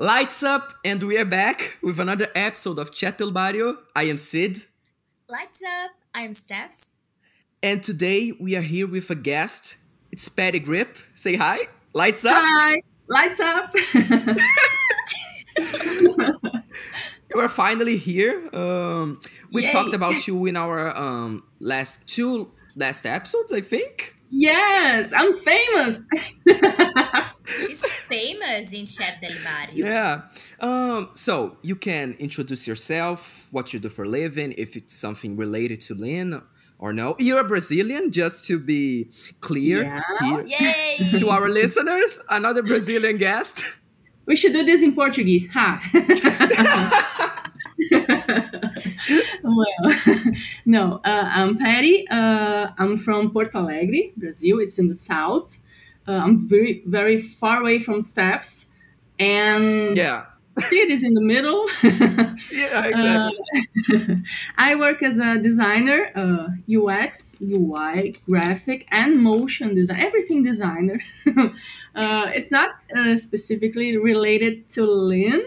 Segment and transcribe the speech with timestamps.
[0.00, 3.78] Lights up, and we are back with another episode of Chat del Barrio.
[3.96, 4.58] I am Cid.
[5.28, 6.98] Lights up, I am Stefs.
[7.64, 9.76] And today we are here with a guest.
[10.12, 10.96] It's Patty Griep.
[11.16, 11.58] Say hi.
[11.94, 12.44] Lights up.
[12.44, 12.80] Hi.
[13.08, 13.72] Lights up.
[17.34, 18.48] you are finally here.
[18.54, 19.18] Um,
[19.52, 19.72] we Yay.
[19.72, 24.14] talked about you in our um, last two last episodes, I think.
[24.30, 26.06] Yes, I'm famous.
[27.66, 29.86] She's famous in Chat del Barrio.
[29.86, 30.22] Yeah.
[30.60, 35.36] Um, so you can introduce yourself, what you do for a living, if it's something
[35.36, 36.42] related to Lin
[36.78, 37.16] or no.
[37.18, 39.10] You're a Brazilian, just to be
[39.40, 40.02] clear Yeah.
[40.24, 41.18] here Yay!
[41.18, 42.20] to our listeners.
[42.28, 43.64] Another Brazilian guest.
[44.26, 45.48] we should do this in Portuguese.
[45.54, 45.80] Ha.
[49.42, 49.94] well,
[50.66, 52.06] no, uh, I'm Patty.
[52.10, 54.60] Uh, I'm from Porto Alegre, Brazil.
[54.60, 55.58] It's in the south.
[56.06, 58.72] Uh, I'm very, very far away from Stefs.
[59.20, 60.26] And Yeah.
[60.72, 61.66] it is in the middle.
[61.82, 64.14] Yeah, exactly.
[64.14, 64.16] Uh,
[64.56, 70.98] I work as a designer, uh, UX, UI, graphic, and motion design, everything designer.
[71.26, 75.42] uh, it's not uh, specifically related to Lin,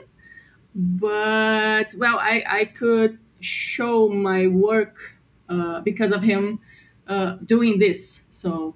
[0.76, 4.98] but well, I, I could show my work
[5.50, 6.60] uh, because of him
[7.08, 8.28] uh, doing this.
[8.30, 8.76] So,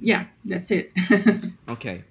[0.00, 0.92] yeah, that's it.
[1.68, 2.04] okay.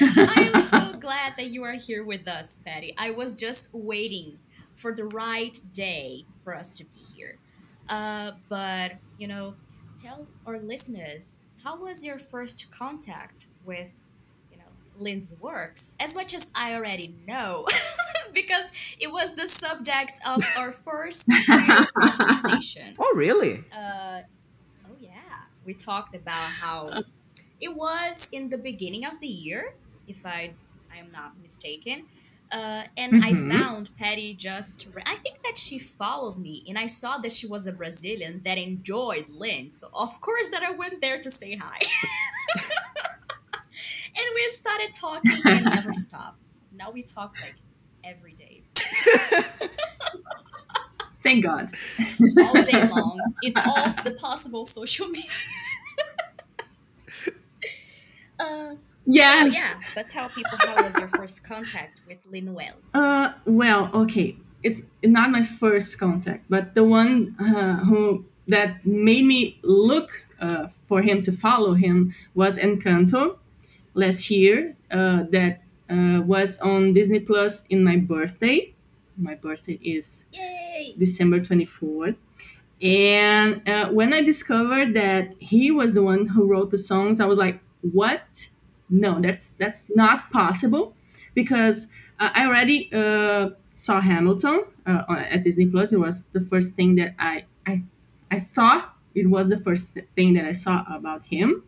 [0.00, 2.94] I am so glad that you are here with us, Patty.
[2.98, 4.38] I was just waiting
[4.74, 7.38] for the right day for us to be here.
[7.88, 9.54] Uh, but, you know,
[10.00, 13.94] tell our listeners, how was your first contact with,
[15.02, 15.94] you know, Lin's works?
[16.00, 17.66] As much as I already know,
[18.34, 21.26] because it was the subject of our first
[22.00, 22.94] conversation.
[22.98, 23.64] Oh, really?
[23.72, 24.22] Uh,
[24.88, 25.10] oh yeah,
[25.64, 26.88] we talked about how
[27.60, 29.64] it was in the beginning of the year,
[30.06, 30.56] if I
[30.92, 32.06] I am not mistaken.
[32.52, 33.48] Uh, and I Mhm.
[33.48, 34.86] found Patty just.
[35.06, 38.58] I think that she followed me, and I saw that she was a Brazilian that
[38.58, 39.70] enjoyed Lynn.
[39.70, 41.78] So of course that I went there to say hi.
[44.16, 46.38] and we started talking and never stopped.
[46.74, 47.56] Now we talk like
[48.04, 48.62] every day,
[51.22, 51.66] Thank God.
[52.38, 55.30] all day long, in all the possible social media.
[58.40, 58.74] uh,
[59.04, 59.54] Yes.
[59.54, 62.74] yeah, but tell people how was your first contact with Lin-Manuel?
[62.94, 64.36] Uh, well, okay.
[64.62, 70.68] It's not my first contact, but the one uh, who that made me look uh,
[70.68, 73.38] for him to follow him was Encanto
[73.94, 74.74] last year.
[74.90, 78.72] Uh, that uh, was on Disney Plus in my birthday.
[79.16, 80.94] My birthday is Yay!
[80.98, 82.16] December 24th.
[82.82, 87.26] And uh, when I discovered that he was the one who wrote the songs, I
[87.26, 88.50] was like, what?
[88.90, 90.94] No, that's that's not possible
[91.34, 95.92] because uh, I already uh, saw Hamilton uh, at Disney Plus.
[95.92, 97.84] It was the first thing that I, I
[98.30, 101.62] I thought it was the first thing that I saw about him,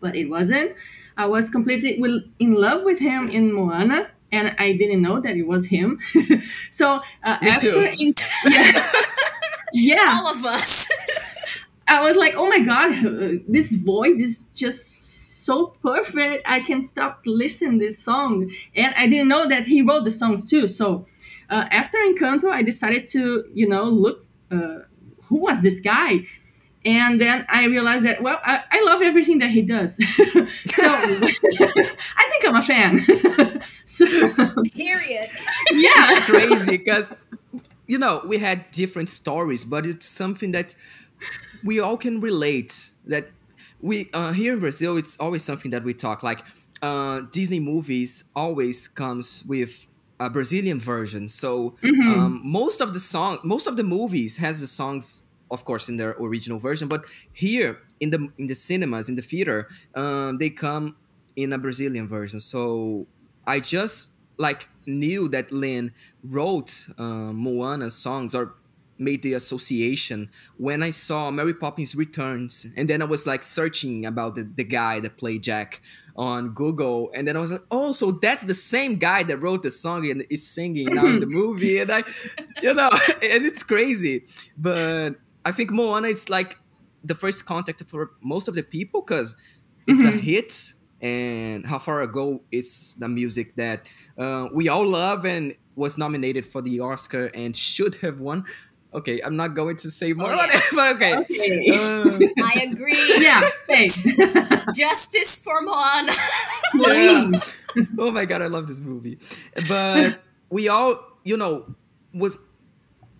[0.00, 0.74] but it wasn't.
[1.16, 1.98] I was completely
[2.38, 5.98] in love with him in Moana, and I didn't know that it was him.
[6.70, 8.14] so uh, Me after in-
[8.46, 8.90] yeah,
[9.72, 10.88] yeah, All of us.
[11.90, 12.90] I was like, oh my god,
[13.48, 16.44] this voice is just so perfect.
[16.46, 20.50] I can stop listening this song, and I didn't know that he wrote the songs
[20.50, 20.68] too.
[20.68, 21.06] So
[21.48, 24.80] uh, after Encanto, I decided to, you know, look uh,
[25.24, 26.26] who was this guy,
[26.88, 29.96] and then I realized that well, I, I love everything that he does.
[29.96, 32.98] so I think I'm a fan.
[33.60, 34.06] so
[34.72, 35.28] Period.
[35.72, 37.12] yeah, it's Crazy because
[37.86, 40.74] you know we had different stories, but it's something that
[41.62, 42.92] we all can relate.
[43.06, 43.30] That
[43.80, 46.40] we uh, here in Brazil, it's always something that we talk like
[46.80, 49.88] uh, Disney movies always comes with
[50.20, 51.28] a Brazilian version.
[51.28, 55.88] So um, most of the song, most of the movies has the songs, of course,
[55.88, 56.88] in their original version.
[56.88, 60.96] But here in the in the cinemas, in the theater, um, they come
[61.36, 62.40] in a Brazilian version.
[62.40, 63.06] So
[63.46, 65.92] I just like knew that Lin
[66.22, 68.54] wrote uh, Moana songs or
[68.98, 74.04] made the association when I saw Mary Poppins Returns, and then I was like searching
[74.04, 75.80] about the, the guy that played Jack
[76.16, 79.62] on Google, and then I was like, oh, so that's the same guy that wrote
[79.62, 82.02] the song and is singing now in the movie, and I,
[82.60, 82.90] you know,
[83.22, 84.24] and it's crazy,
[84.56, 86.58] but I think Moana is like
[87.04, 89.36] the first contact for most of the people because
[89.86, 93.88] it's a hit and how far ago it's the music that
[94.18, 98.44] uh, we all love and was nominated for the oscar and should have won
[98.92, 100.56] Okay, I'm not going to say more Oh, on yeah.
[100.56, 101.14] it, but okay.
[101.18, 101.70] Okay.
[101.70, 102.96] Uh, I agree.
[103.20, 104.02] yeah, thanks.
[104.74, 106.12] Justice for Moana.
[106.74, 107.30] yeah.
[107.98, 109.18] oh my god, I love this movie.
[109.68, 111.66] But we all, you know,
[112.14, 112.38] was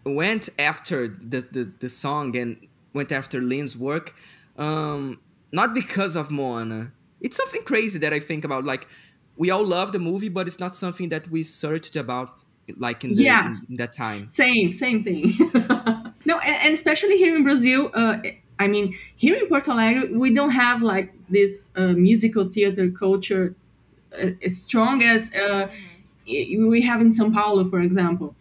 [0.08, 2.56] went after the the, the song and
[2.92, 4.14] went after Lin's work,
[4.56, 5.20] um,
[5.52, 6.92] not because of Moana.
[7.20, 8.64] It's something crazy that I think about.
[8.64, 8.86] Like
[9.36, 12.44] we all love the movie, but it's not something that we searched about
[12.76, 13.56] like in, the, Yeah.
[13.68, 14.16] in that time.
[14.16, 15.32] Same, same thing.
[16.26, 18.18] no, and, and especially here in Brazil, uh,
[18.58, 23.54] I mean, here in Porto Alegre, we don't have like this uh, musical theater culture
[24.12, 25.68] uh, as strong as uh,
[26.26, 28.34] we have in São Paulo, for example.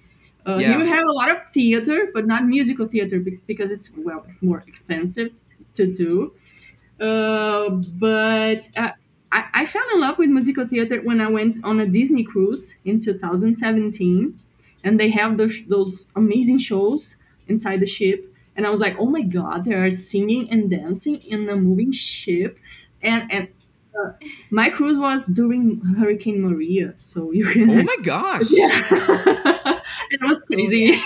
[0.48, 0.84] Uh, Yeah.
[0.86, 5.30] Have a lot of theater, but not musical theater because it's well, it's more expensive
[5.74, 6.34] to do.
[7.00, 8.92] Uh, but uh,
[9.32, 12.80] I, I fell in love with musical theater when I went on a Disney cruise
[12.86, 14.36] in 2017,
[14.84, 19.06] and they have those those amazing shows inside the ship, and I was like, oh
[19.18, 22.58] my god, they are singing and dancing in a moving ship,
[23.02, 23.48] and and.
[23.98, 24.14] Uh,
[24.52, 28.46] my cruise was during Hurricane Maria, so you can Oh my gosh!
[28.52, 29.77] yeah.
[30.12, 31.00] It was crazy.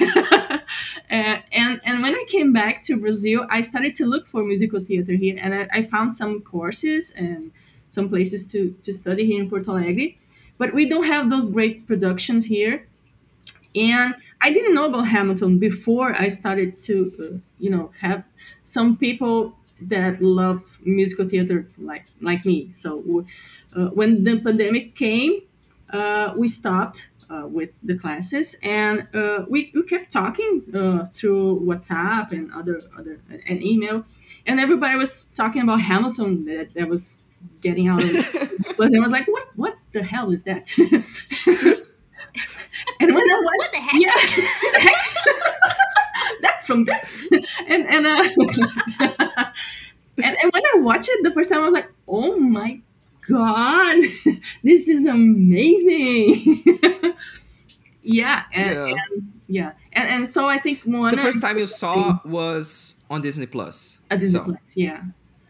[1.09, 4.79] and, and and when I came back to Brazil, I started to look for musical
[4.79, 7.51] theater here, and I, I found some courses and
[7.91, 10.15] some places to, to study here in Porto Alegre.
[10.57, 12.87] But we don't have those great productions here.
[13.75, 18.23] And I didn't know about Hamilton before I started to, uh, you know, have
[18.63, 22.71] some people that love musical theater like like me.
[22.71, 23.25] So
[23.75, 25.41] uh, when the pandemic came,
[25.89, 31.59] uh, we stopped uh, with the classes and uh, we, we kept talking uh, through
[31.59, 34.03] WhatsApp and other other and email,
[34.45, 37.25] and everybody was talking about Hamilton that, that was
[37.61, 38.11] getting out of
[38.77, 40.69] was I was like, what what the hell is that?
[42.99, 44.01] and when I was What the heck?
[44.01, 46.37] yeah, the heck?
[46.41, 47.29] that's from this
[47.67, 48.23] and and uh,
[50.17, 52.81] and, and when I watched it the first time, I was like, oh my
[53.31, 53.95] god,
[54.63, 56.57] this is amazing.
[58.01, 58.85] yeah, and Yeah.
[58.85, 59.71] yeah, and, yeah.
[59.93, 61.15] And, and so I think Moana.
[61.15, 63.99] The first time you saw was on Disney Plus.
[64.09, 65.03] a Disney So, Plus, yeah.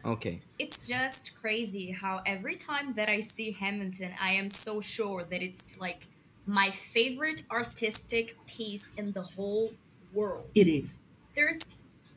[0.04, 0.40] Okay.
[0.58, 5.42] It's just crazy how every time that I see Hamilton, I am so sure that
[5.44, 6.08] it's like
[6.48, 9.70] my favorite artistic piece in the whole
[10.12, 10.46] world.
[10.56, 11.00] It is.
[11.36, 11.60] There's,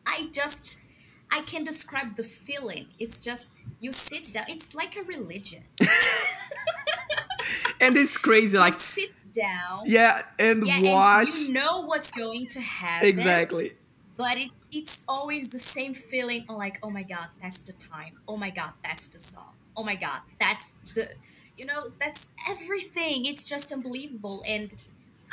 [0.06, 0.80] I just,
[1.30, 2.86] I can describe the feeling.
[2.98, 3.52] It's just,
[3.84, 5.62] you sit down, it's like a religion.
[7.80, 12.10] And it's crazy, like you sit down, yeah, and yeah, watch and you know what's
[12.12, 13.08] going to happen.
[13.08, 13.68] exactly.
[14.16, 18.36] but it, it's always the same feeling like oh my god that's the time oh
[18.36, 21.04] my god that's the song oh my god that's the
[21.58, 24.68] you know that's everything it's just unbelievable and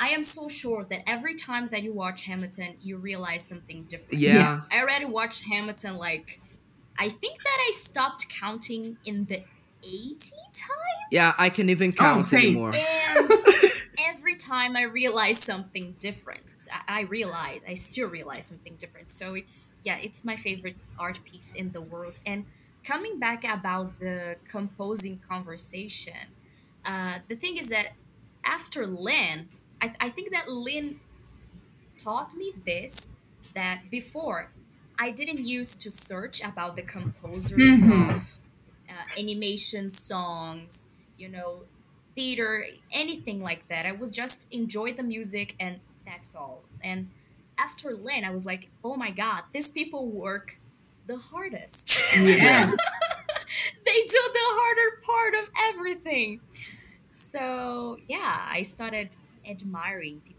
[0.00, 4.20] i am so sure that every time that you watch hamilton you realize something different
[4.20, 4.60] Yeah.
[4.70, 6.40] i already watched hamilton like
[6.98, 9.40] i think that i stopped counting in the
[9.84, 10.16] 80
[10.54, 12.42] time Yeah, I can even count same.
[12.56, 12.72] anymore.
[12.72, 13.30] and
[14.10, 19.10] every time I realize something different, I- I realize, I still realize something different.
[19.12, 22.20] So it's, yeah, it's my favorite art piece in the world.
[22.24, 22.46] And
[22.84, 26.22] coming back about the composing conversation,
[26.84, 27.88] uh, the thing is that
[28.44, 29.48] after Lin,
[29.80, 31.00] I, I think that Lin
[32.02, 33.12] taught me this
[33.54, 34.52] that before
[35.02, 38.38] I didn't used to search about the composers of
[38.88, 40.86] uh, animation songs,
[41.18, 41.62] you know,
[42.14, 43.84] theater, anything like that.
[43.84, 46.62] I would just enjoy the music and that's all.
[46.84, 47.08] And
[47.58, 50.58] after Lin, I was like, oh my god, these people work
[51.08, 51.98] the hardest.
[52.14, 52.70] Yeah.
[53.84, 56.40] they do the harder part of everything.
[57.08, 60.31] So yeah, I started admiring people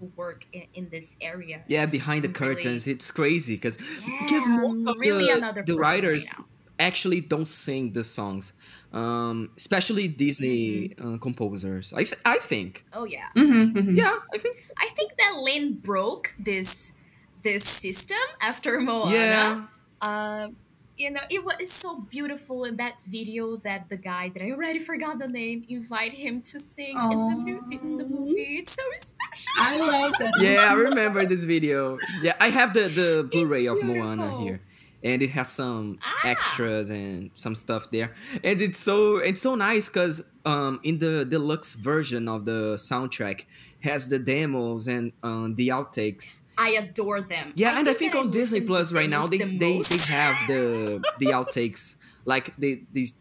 [0.00, 1.62] who work in, in this area.
[1.68, 5.52] Yeah, behind the Really- curtains, it's crazy because Yeah, because most of really the, the
[5.62, 6.30] person right writers
[6.78, 8.52] actually don't sing the songs,
[8.92, 11.14] um, especially Disney Mm-hmm.
[11.14, 11.92] uh, composers.
[11.92, 12.84] I, th- I think.
[12.92, 13.28] Oh yeah.
[13.36, 13.96] Mm-hmm, mm-hmm.
[13.96, 14.56] Yeah, I think.
[14.78, 16.94] I think that Lin broke this
[17.42, 19.14] this system after Moana.
[19.14, 19.66] Yeah.
[20.02, 20.56] Um,
[20.96, 24.78] you know, it was so beautiful in that video that the guy that I already
[24.78, 28.58] forgot the name invite him to sing in the, mu- in the movie.
[28.60, 29.52] It's so special.
[29.58, 30.32] I love that.
[30.40, 31.98] Yeah, I remember this video.
[32.22, 34.60] Yeah, I have the the Blu-ray of Moana here,
[35.02, 36.28] and it has some Ah.
[36.28, 41.24] extras and some stuff there, and it's so it's so nice because um in the
[41.24, 43.46] deluxe version of the soundtrack
[43.84, 46.40] has the demos and um, the outtakes.
[46.58, 47.52] I adore them.
[47.54, 51.02] Yeah, and I think on Disney Plus right now they, the they, they have the
[51.18, 53.14] the outtakes like the these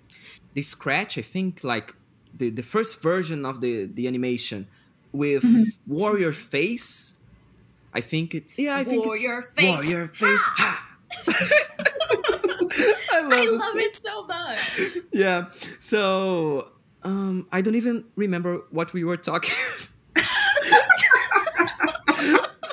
[0.55, 1.93] they scratch I think like
[2.33, 4.67] the, the first version of the the animation
[5.11, 5.93] with Mm-hmm.
[5.99, 7.17] warrior face
[7.93, 8.77] I think it's yeah.
[8.77, 9.85] I think Warrior it's face.
[9.85, 10.45] Warrior face.
[10.57, 10.89] Ha!
[13.13, 14.97] I love, I love it so much.
[15.11, 15.49] Yeah.
[15.79, 16.69] So
[17.03, 19.53] um, I don't even remember what we were talking.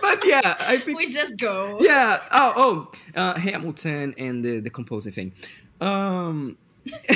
[0.03, 1.79] but yeah, I think We just go.
[1.81, 2.19] yeah.
[2.33, 5.33] Oh, oh, uh, Hamilton and the, the composing thing.
[5.81, 6.57] Um,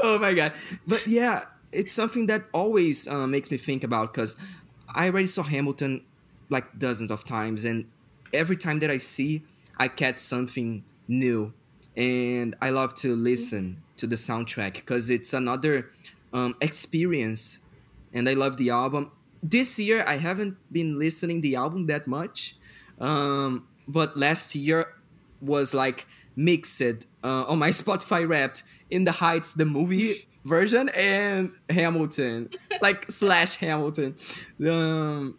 [0.00, 0.52] oh my god!
[0.86, 4.36] But yeah, it's something that always uh, makes me think about because
[4.94, 6.02] I already saw Hamilton
[6.48, 7.86] like dozens of times, and
[8.32, 9.42] every time that I see,
[9.78, 11.52] I catch something new,
[11.96, 15.88] and I love to listen to the soundtrack because it's another
[16.32, 17.60] um, experience,
[18.12, 19.10] and I love the album.
[19.42, 22.56] This year, I haven't been listening the album that much,
[23.00, 24.86] um, but last year
[25.40, 26.06] was like
[26.36, 32.50] mixed uh, on my Spotify Wrapped in the Heights, the movie version, and Hamilton,
[32.82, 34.14] like slash Hamilton.
[34.66, 35.38] Um,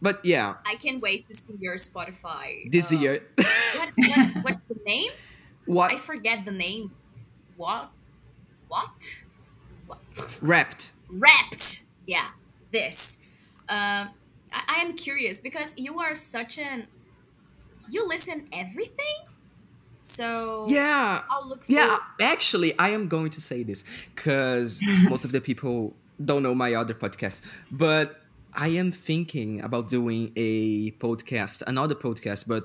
[0.00, 2.70] but yeah, I can't wait to see your Spotify.
[2.70, 5.10] this uh, year, What, what, what's the name?
[5.64, 6.90] What I forget the name.
[7.56, 7.90] What?
[8.66, 9.24] What?
[9.86, 10.00] What?
[10.42, 10.92] Wrapped?
[11.08, 11.84] Wrapped.
[12.04, 12.30] Yeah,
[12.72, 13.21] this.
[13.72, 14.04] Um,
[14.52, 16.86] I, I am curious because you are such an.
[17.90, 19.16] You listen everything.
[20.00, 21.64] So Yeah, I'll look.
[21.64, 21.96] For, yeah.
[22.20, 26.74] Actually, I am going to say this because most of the people don't know my
[26.74, 27.38] other podcast,
[27.70, 28.20] but
[28.54, 32.64] I am thinking about doing a podcast, another podcast, but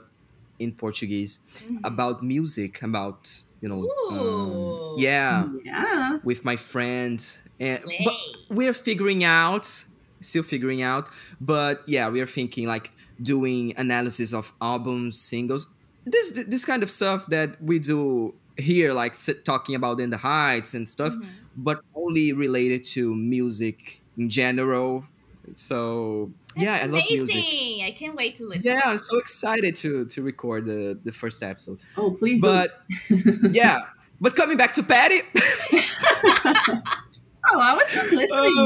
[0.59, 1.39] in Portuguese
[1.83, 3.21] about music, about
[3.61, 6.19] you know, um, yeah, Yeah.
[6.23, 7.17] with my friend,
[7.59, 8.13] and but
[8.49, 9.85] we're figuring out,
[10.19, 11.09] still figuring out,
[11.39, 15.67] but yeah, we are thinking like doing analysis of albums, singles,
[16.05, 20.17] this this kind of stuff that we do here, like Cid, talking about in the
[20.17, 21.29] heights and stuff, mm-hmm.
[21.55, 25.05] but only related to music in general.
[25.53, 27.36] So yeah, I love Amazing!
[27.36, 27.83] music.
[27.86, 28.71] I can't wait to listen.
[28.71, 31.79] Yeah, I'm so excited to to record the the first episode.
[31.95, 32.81] Oh, please But
[33.51, 33.81] yeah,
[34.19, 35.21] but coming back to Patty.
[37.54, 37.58] don't.
[37.58, 38.58] Oh, I was just listening.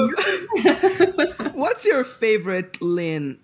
[1.47, 3.37] Um, what's your favorite Lin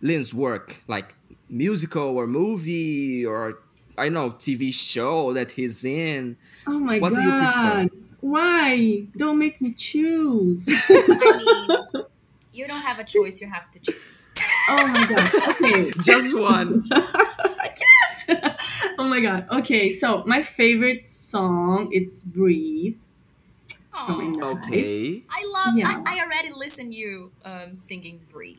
[0.00, 0.82] Lin's work?
[0.88, 1.14] Like
[1.48, 3.58] musical or movie or
[3.96, 6.36] I know TV show that he's in.
[6.66, 7.42] oh my What do you prefer?
[7.52, 7.90] god.
[8.20, 9.06] Why?
[9.16, 10.68] Don't make me choose.
[10.88, 12.04] I mean,
[12.52, 13.40] you don't have a choice.
[13.42, 14.30] You have to choose.
[14.70, 15.30] oh my god.
[15.62, 15.90] Okay.
[16.00, 16.82] Just one.
[16.90, 18.56] I can't.
[18.98, 19.46] oh my god.
[19.50, 22.96] Okay, so my favorite song it's Breathe
[24.06, 24.54] from In Aw.
[24.54, 25.22] the Okay.
[25.30, 25.76] I love.
[25.76, 26.02] Yeah.
[26.06, 28.58] I, I already listen you um, singing "Breathe."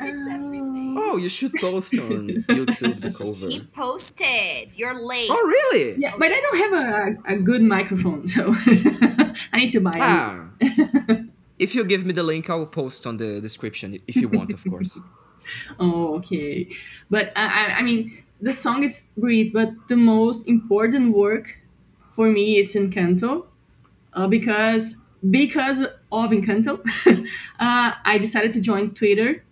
[0.00, 0.96] It's.
[0.98, 3.68] Oh, you should post on YouTube the He cover.
[3.72, 4.74] posted.
[4.76, 5.28] You're late.
[5.30, 5.94] Oh, really?
[5.98, 6.74] Yeah, but I don't have
[7.28, 8.52] a, a good microphone, so
[9.52, 10.02] I need to buy it.
[10.02, 10.48] Ah.
[11.58, 14.64] if you give me the link, I'll post on the description if you want, of
[14.68, 14.98] course.
[15.78, 16.68] Oh, okay.
[17.10, 21.58] But I, I- I mean, the song is Breathe, but the most important work
[22.16, 23.46] for me it's Encanto,
[24.12, 24.96] uh, because
[25.30, 26.80] because of Encanto,
[27.60, 29.44] uh, I decided to join Twitter,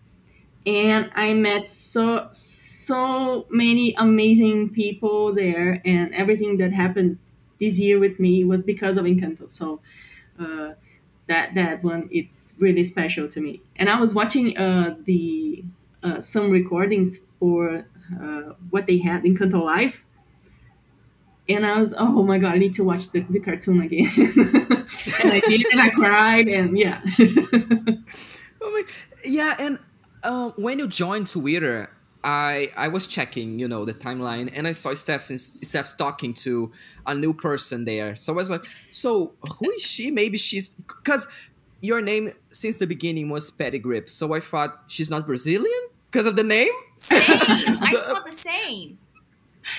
[0.66, 7.18] and I met so so many amazing people there, and everything that happened
[7.58, 9.50] this year with me was because of Encanto.
[9.50, 9.80] So.
[10.38, 10.72] Uh,
[11.30, 13.62] that that one it's really special to me.
[13.76, 15.64] And I was watching uh, the
[16.02, 17.86] uh, some recordings for
[18.20, 20.04] uh, what they had Encanto Live,
[21.48, 24.06] and I was oh my god, I need to watch the, the cartoon again.
[24.16, 27.00] and I did, and I cried, and yeah.
[28.62, 28.82] Oh my,
[29.24, 29.78] yeah, and
[30.22, 31.90] uh, when you joined Twitter,
[32.22, 35.30] I I was checking, you know, the timeline, and I saw Stef
[35.64, 36.70] Stef's talking to
[37.06, 38.16] a new person there.
[38.16, 40.10] So I was like, so who is she?
[40.10, 41.26] Maybe she's because
[41.80, 44.10] your name since the beginning was Patty Griep.
[44.10, 46.72] So I thought she's not Brazilian because of the name.
[46.96, 47.20] Same.
[47.26, 48.98] I thought the same.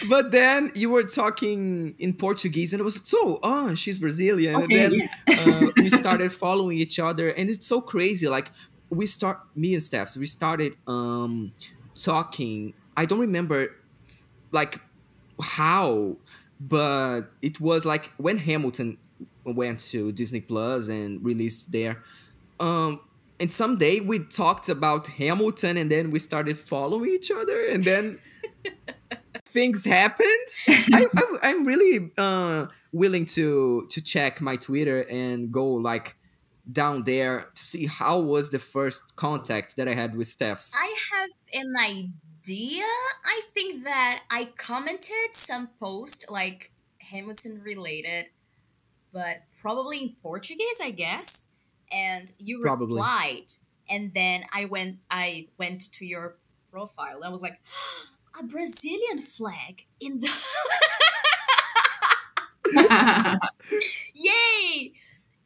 [0.10, 4.56] But then you were talking in Portuguese, and it was like, so, oh, she's Brazilian.
[4.56, 8.28] Okay, and then uh, we started following each other, and it's so crazy.
[8.28, 8.52] Like
[8.90, 11.54] we start, me and Stefs, we started um,
[11.96, 12.74] talking.
[12.96, 13.76] I don't remember,
[14.52, 14.80] like
[15.42, 16.18] how,
[16.60, 18.98] but it was like when Hamilton
[19.44, 22.04] went to Disney Plus and released there.
[22.60, 23.02] Um,
[23.40, 28.20] and someday we talked about Hamilton, and then we started following each other, and then
[29.46, 30.48] things happened.
[30.68, 31.06] I,
[31.44, 36.16] I'm really uh, willing to to check my Twitter and go like
[36.72, 40.76] down there to see how was the first contact that I had with Stef's.
[40.76, 42.84] I have an idea.
[43.26, 48.28] I think that I commented some post like Hamilton related,
[49.12, 51.48] but probably in Portuguese, I guess.
[51.92, 52.96] And you Probably.
[52.96, 53.48] replied,
[53.90, 56.38] and then I went I went to your
[56.72, 57.18] profile.
[57.18, 57.60] And I was like,
[58.40, 60.30] a Brazilian flag in the
[64.14, 64.94] Yay!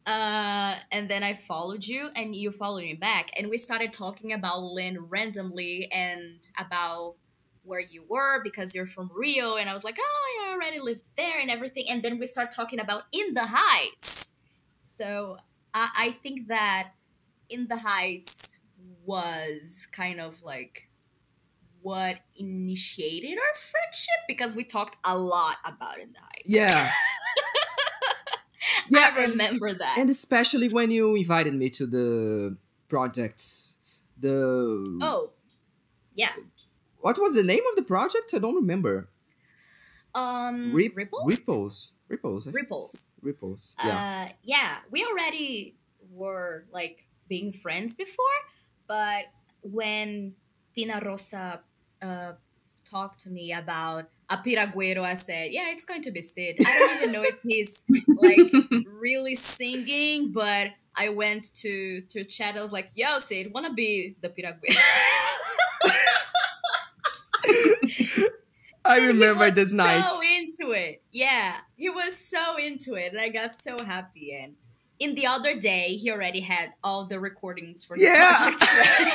[0.06, 4.32] Uh, and then I followed you, and you followed me back, and we started talking
[4.32, 7.16] about Lin randomly and about
[7.64, 11.08] where you were because you're from Rio, and I was like, oh, I already lived
[11.16, 14.32] there and everything, and then we start talking about In the Heights.
[14.80, 15.38] So
[15.74, 16.92] I, I think that
[17.48, 18.60] In the Heights
[19.04, 20.85] was kind of like
[21.86, 26.42] what initiated our friendship because we talked a lot about In the Heights.
[26.46, 26.90] Yeah.
[28.90, 29.96] yeah, I remember that.
[29.96, 32.56] And especially when you invited me to the
[32.88, 33.40] project,
[34.18, 35.30] The oh,
[36.16, 36.32] yeah.
[36.98, 38.34] What was the name of the project?
[38.34, 39.08] I don't remember.
[40.12, 41.38] Um, Rip- ripples.
[41.38, 41.92] Ripples.
[42.08, 42.48] Ripples.
[42.48, 43.12] Ripples.
[43.22, 43.76] Ripples.
[43.78, 44.26] Yeah.
[44.26, 45.76] Uh, yeah, we already
[46.10, 48.38] were like being friends before,
[48.88, 49.26] but
[49.62, 50.34] when
[50.74, 51.60] Pina Rosa
[52.02, 52.32] uh,
[52.84, 56.58] talked to me about a Piraguero, I said, yeah, it's going to be Cid.
[56.64, 57.84] I don't even know if he's
[58.16, 58.50] like
[58.84, 62.56] really singing, but I went to to chat.
[62.56, 64.74] I was like, yo, Cid, wanna be the Piraguero?
[68.84, 70.08] I And remember this night.
[70.08, 74.36] So into it, yeah, he was so into it, and I got so happy.
[74.40, 74.54] And
[74.98, 78.34] in the other day, he already had all the recordings for the Yeah.
[78.36, 78.64] project.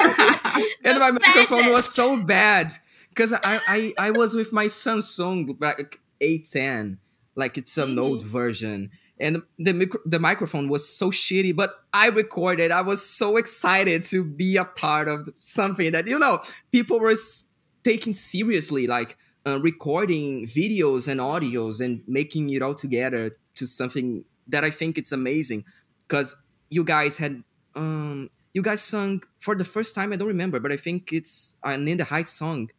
[0.84, 2.72] and my microphone was so bad
[3.10, 6.98] because I, I I was with my Samsung like A10,
[7.34, 8.00] like it's an Mhm.
[8.02, 11.54] old version, and the micro- the microphone was so shitty.
[11.54, 12.70] But I recorded.
[12.70, 16.40] I was so excited to be a part of something that you know
[16.72, 17.52] people were s-
[17.84, 19.16] taking seriously, like.
[19.46, 24.98] Uh, recording videos and audios and making it all together to something that I think
[24.98, 25.64] it's amazing
[26.06, 26.36] because
[26.68, 30.12] you guys had um you guys sung for the first time.
[30.12, 32.70] I don't remember, but I think it's an In the Heights song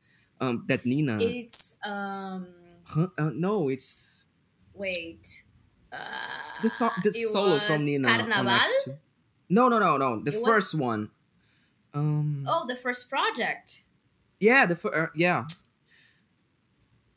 [0.41, 1.19] um, that Nina.
[1.21, 2.47] it's um,
[2.83, 3.07] huh?
[3.17, 4.25] uh, no, it's
[4.73, 5.43] wait,
[5.91, 5.97] uh,
[6.61, 8.07] the song, the solo from Nina.
[8.07, 8.59] Carnaval.
[9.49, 10.21] No, no, no, no.
[10.21, 11.09] The It was- first one.
[11.93, 12.45] Um.
[12.47, 13.83] Oh, the first project.
[14.39, 15.45] Yeah, the fir- uh, yeah.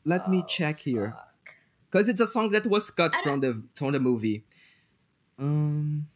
[0.03, 1.15] Let me Oh, check here,
[1.89, 4.43] because it's a song that was cut from the from the movie.
[5.39, 6.07] Um.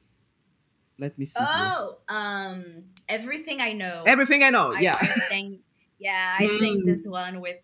[1.00, 1.40] Let me see.
[1.40, 1.48] here.
[1.50, 4.04] Oh, um, everything I know.
[4.06, 4.74] Everything I know.
[4.74, 4.98] I, yeah.
[5.00, 5.60] I sang,
[6.00, 6.86] yeah, I sang Mm.
[6.86, 7.58] this one with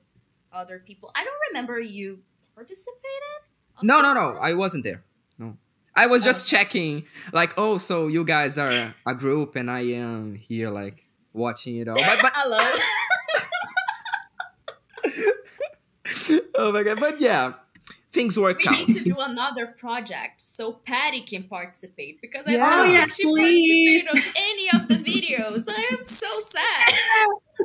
[0.51, 1.11] other people.
[1.15, 2.19] I don't remember you
[2.55, 3.41] participated.
[3.81, 4.33] No, no, no.
[4.33, 4.37] one?
[4.41, 5.03] I wasn't there.
[5.39, 5.57] No.
[5.95, 6.63] I was just Okay.
[6.63, 11.77] checking, like, oh, so you guys are a group and I am here, like, watching
[11.77, 11.95] it all.
[11.95, 12.59] But, but Hello.
[16.55, 17.53] oh my god, but yeah,
[18.13, 18.79] things work we out.
[18.79, 22.93] We need to do another project so Patty can participate because I don't Oh, think
[22.93, 24.03] yes, she please.
[24.05, 25.65] participated of any of the videos.
[25.67, 26.93] I am so sad.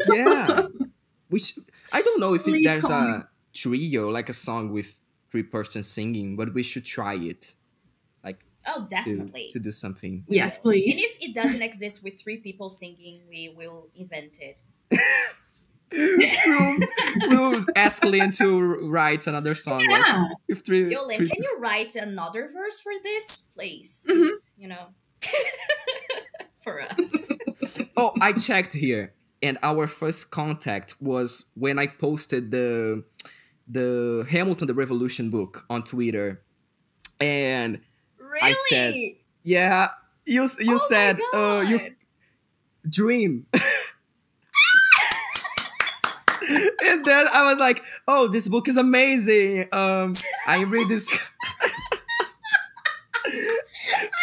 [0.17, 0.61] yeah.
[1.31, 3.17] We should, I don't know if it, there's call me.
[3.17, 4.99] a trio, like a song with
[5.31, 7.55] three persons singing, but we should try it,
[8.25, 9.51] like, Oh, definitely.
[9.53, 10.25] to do something.
[10.27, 10.95] yes, please.
[10.95, 14.57] And if it doesn't exist with three people singing, we will invent it.
[15.93, 16.79] we'll,
[17.29, 19.81] we'll ask Lin to write another song.
[19.91, 20.25] like, Yeah.
[20.49, 24.05] with three, Yo, Lin, three can you write another verse for this, please?
[24.09, 24.29] Mhm.
[24.57, 24.87] You know,
[26.55, 27.29] for us.
[27.97, 33.05] Oh, I checked here, and our first contact was when I posted the
[33.67, 36.43] the Hamilton the Revolution book on Twitter,
[37.21, 37.81] and
[38.19, 38.41] Really?
[38.43, 38.95] I said-
[39.43, 39.89] yeah,
[40.25, 41.95] you you oh said uh you
[42.89, 43.47] dream.
[46.85, 50.15] and then I was like, "Oh, this book is amazing." Um,
[50.47, 51.11] I read this.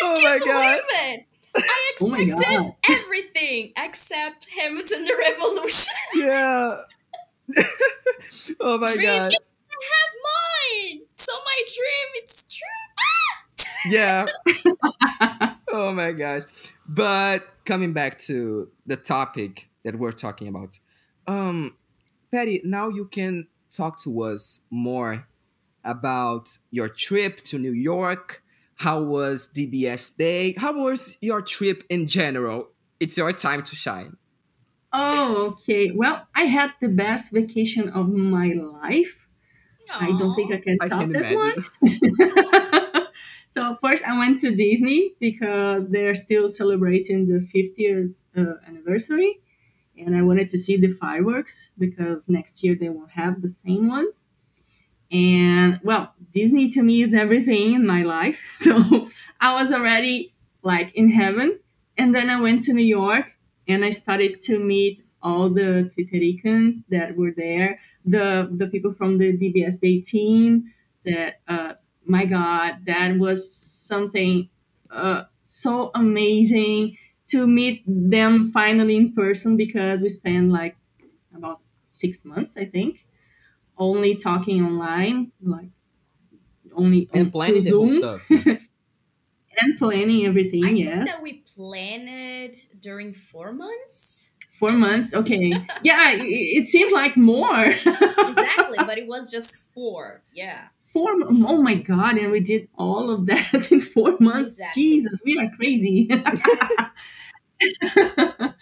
[0.01, 0.79] oh my god!
[0.79, 1.25] it.
[1.57, 2.75] I Oh expected God.
[2.89, 5.93] everything except Hamilton the Revolution.
[6.15, 6.81] Yeah.
[8.59, 9.31] oh my Dream god!
[9.31, 11.01] I have mine.
[11.15, 13.91] So my dream, it's true.
[13.91, 14.25] Yeah.
[15.71, 16.43] oh my gosh.
[16.87, 20.79] But coming back to the topic that we're talking about.
[21.27, 21.75] Um
[22.35, 25.25] Patty, now you can talk to us more
[25.85, 28.43] about your trip to New York.
[28.75, 30.53] How was DBS Day?
[30.57, 32.71] How was your trip in general?
[32.99, 34.17] It's your time to shine.
[34.91, 35.91] Oh, okay.
[35.91, 39.29] Well, I had the best vacation of my life.
[39.89, 41.35] I don't think I can I top can that
[42.93, 43.07] one.
[43.47, 49.39] so first, I went to Disney because they're still celebrating the 50th uh, anniversary,
[49.97, 53.87] and I wanted to see the fireworks because next year they won't have the same
[53.87, 54.29] ones.
[55.11, 58.57] And well, Disney to me is everything in my life.
[58.59, 59.07] So
[59.39, 61.59] I was already like in heaven
[61.97, 63.31] and then I went to New York
[63.67, 69.17] and I started to meet all the Titiricans that were there, the the people from
[69.17, 70.71] the DBS Day team.
[71.03, 71.73] That uh,
[72.05, 74.49] my God, that was something
[74.91, 80.77] uh, so amazing to meet them finally in person because we spent like
[81.35, 83.05] about six months, I think,
[83.77, 85.69] only talking online, like
[86.73, 88.29] only and on- planning to the whole Zoom stuff.
[89.61, 90.65] and planning everything.
[90.65, 90.89] I yes.
[90.89, 94.31] think that we planned during four months.
[94.53, 95.49] Four months, okay.
[95.83, 97.65] yeah, it, it seems like more.
[98.35, 100.21] Exactly, but it was just four.
[100.33, 100.67] Yeah.
[100.91, 101.09] four.
[101.29, 102.17] Oh my god!
[102.17, 104.53] And we did all of that in four months.
[104.53, 104.83] Exactly.
[104.83, 106.09] Jesus, we are crazy.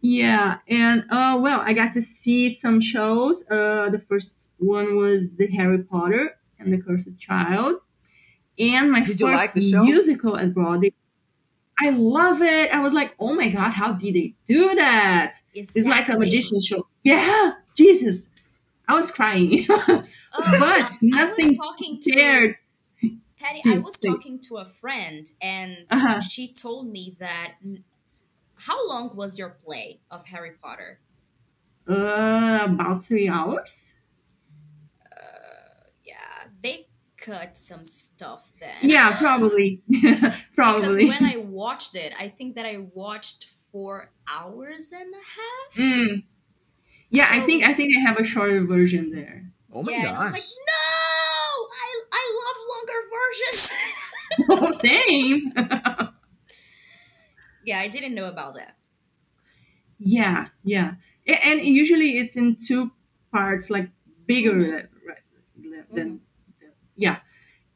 [0.00, 3.48] yeah, and uh, well, I got to see some shows.
[3.50, 7.76] Uh, the first one was the Harry Potter and the Cursed Child,
[8.58, 10.92] and my Did first like musical at Broadway.
[11.78, 12.72] I love it.
[12.72, 15.32] I was like, oh my god, how did they do that?
[15.54, 15.80] Exactly.
[15.80, 16.86] It's like a magician show.
[17.04, 18.30] Yeah, Jesus.
[18.88, 19.64] I was crying.
[20.38, 22.52] Oh, but nothing talking to.
[23.40, 26.20] Patty, I was talking to a friend, and Uh-huh.
[26.20, 27.54] she told me that.
[28.56, 31.00] How long was your play of Harry Potter?
[31.88, 33.94] Uh, about three hours.
[36.04, 36.14] Yeah,
[36.62, 38.74] they cut some stuff then.
[38.82, 39.82] Yeah, probably.
[40.54, 41.04] probably.
[41.06, 45.74] Because when I watched it, I think that I watched four hours and a half.
[45.74, 46.22] Mm.
[47.10, 49.44] Yeah, I think I think I have a shorter version there.
[49.72, 50.38] Oh my yeah, and I was gosh.
[50.38, 53.72] like, no, I I love longer versions.
[54.50, 54.70] oh,
[56.00, 56.05] same.
[57.66, 58.76] Yeah, I didn't know about that.
[59.98, 60.94] yeah, yeah,
[61.26, 62.90] and usually it's in two
[63.32, 63.90] parts, like
[64.26, 64.66] bigger Mhm.
[64.66, 65.24] than, right,
[65.92, 66.20] than
[66.96, 67.18] yeah.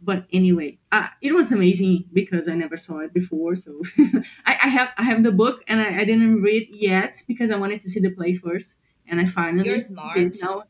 [0.03, 3.55] But anyway, uh, it was amazing because I never saw it before.
[3.57, 3.83] So
[4.47, 7.57] I, I have I have the book and I, I didn't read yet because I
[7.61, 10.17] wanted to see the play first, and I finally You're smart.
[10.17, 10.65] did now.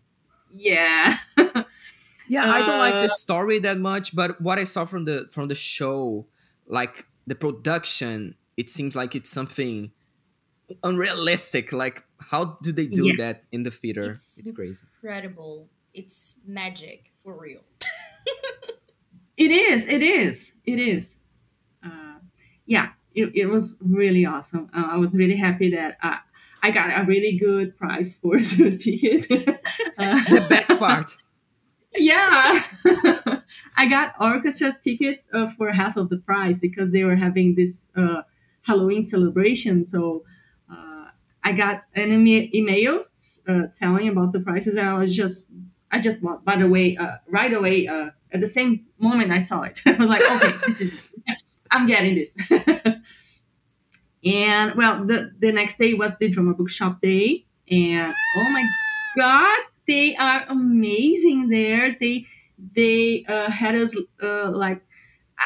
[0.54, 1.16] Yeah.
[2.30, 5.26] Yeah, I don't like Uh, the story that much, but what I saw from the
[5.32, 6.26] from the show,
[6.68, 9.92] like the production, it seems like it's something
[10.82, 11.72] unrealistic.
[11.72, 13.16] Like, how do they do Yes.
[13.50, 14.02] that in the theater?
[14.02, 14.84] It's- It's, crazy.
[15.02, 15.68] Incredible.
[15.94, 17.60] It's magic for real.
[19.36, 19.88] It is.
[19.88, 20.52] It is.
[20.66, 21.16] It is.
[21.82, 22.18] Uh,
[22.66, 24.68] yeah, it, it was really awesome.
[24.74, 26.16] Uh, I was really happy that uh,
[26.62, 29.30] I got a really good price for the ticket.
[29.96, 31.16] uh, The best part.
[31.96, 32.62] yeah,
[33.76, 37.92] I got orchestra tickets uh, for half of the price because they were having this
[37.96, 38.20] uh,
[38.62, 39.84] Halloween celebration.
[39.84, 40.24] So
[40.70, 41.06] uh,
[41.42, 43.04] I got an ema- email
[43.48, 45.50] uh, telling about the prices, and I was just,
[45.90, 46.44] I just bought.
[46.44, 49.96] By the way, uh, right away, uh, at the same moment I saw it, I
[49.96, 50.96] was like, okay, this is,
[51.70, 52.36] I'm getting this.
[54.24, 58.64] and well, the the next day was the drama bookshop day, and oh my
[59.16, 61.96] god, they are amazing there.
[61.98, 62.26] They
[62.74, 64.82] they uh, had us uh, like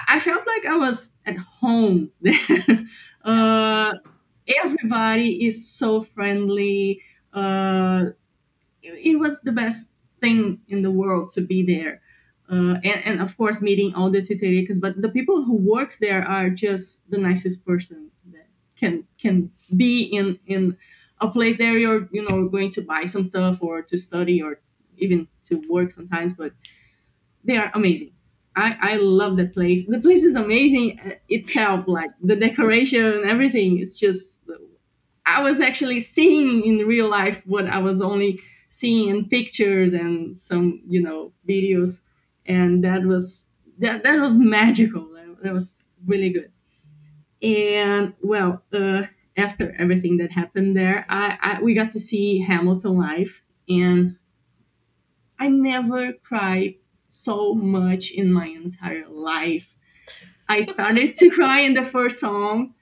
[0.09, 2.35] I felt like I was at home there.
[3.25, 3.95] uh,
[4.49, 7.03] everybody is so friendly.
[7.33, 8.07] Uh,
[8.83, 12.01] it, it was the best thing in the world to be there.
[12.51, 16.23] Uh, and, and of course meeting all the tutoricas, but the people who works there
[16.27, 20.77] are just the nicest person that can can be in in
[21.21, 24.61] a place there you're you know going to buy some stuff or to study or
[24.99, 26.53] even to work sometimes but
[27.45, 28.14] they are amazing
[28.57, 29.87] i i love that place.
[29.87, 34.49] The place is amazing uh, itself like the decoration and everything is just
[35.27, 38.41] i was actually seeing in real life what i was only
[38.75, 42.03] seeing in pictures and some you know videos.
[42.47, 45.09] And that was that, that was magical.
[45.15, 46.51] That, that was really good.
[47.43, 49.05] And well uh,
[49.37, 53.43] after everything that happened there I, I we got to see hamilton live.
[53.69, 54.17] And
[55.39, 56.75] i never cried
[57.15, 59.73] so much in my entire life.
[60.49, 62.75] I started to cry in the first song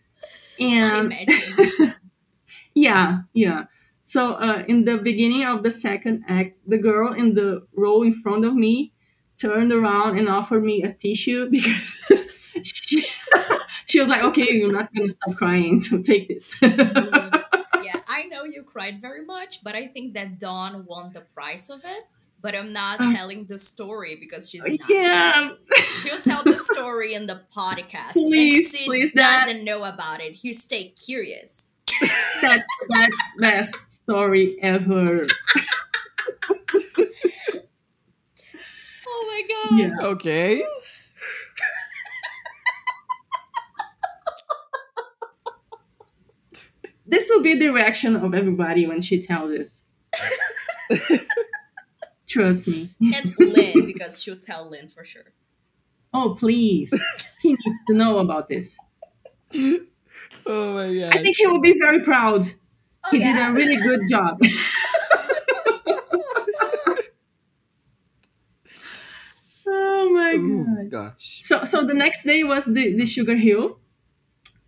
[0.58, 1.14] and
[2.74, 3.64] yeah yeah.
[4.02, 8.12] So uh, in the beginning of the second act the girl in the row in
[8.12, 8.92] front of me
[9.40, 12.00] turned around and offered me a tissue because
[12.64, 13.04] she,
[13.86, 16.56] she was like okay you're not going to stop crying so take this.
[16.62, 21.68] Yeah, I know you cried very much, but I think that Dawn won the price
[21.68, 22.06] of it.
[22.42, 24.90] But I'm not Uh, telling the story because she's not.
[24.90, 25.50] yeah
[26.02, 28.12] She'll tell the story in the podcast.
[28.12, 29.46] Please, and please, Dad.
[29.46, 30.42] doesn't know about it.
[30.44, 31.70] You stay curious.
[32.42, 35.26] that's that's best story ever
[39.14, 39.78] Oh my god.
[39.78, 40.64] yeah Okay.
[47.06, 49.84] this will be the reaction of everybody when she tells this.
[52.32, 52.88] Trust me.
[53.14, 55.32] And Lin, because she'll tell Lin for sure.
[56.14, 56.90] Oh, please.
[57.42, 58.78] he needs to know about this.
[60.46, 61.14] Oh my god!
[61.14, 62.44] I think he will be very proud.
[63.04, 63.34] Oh, he yeah.
[63.34, 64.40] did a really good job.
[69.66, 70.90] oh my Ooh, god.
[70.90, 71.42] gosh.
[71.42, 73.78] So so the next day was the, the Sugar Hill.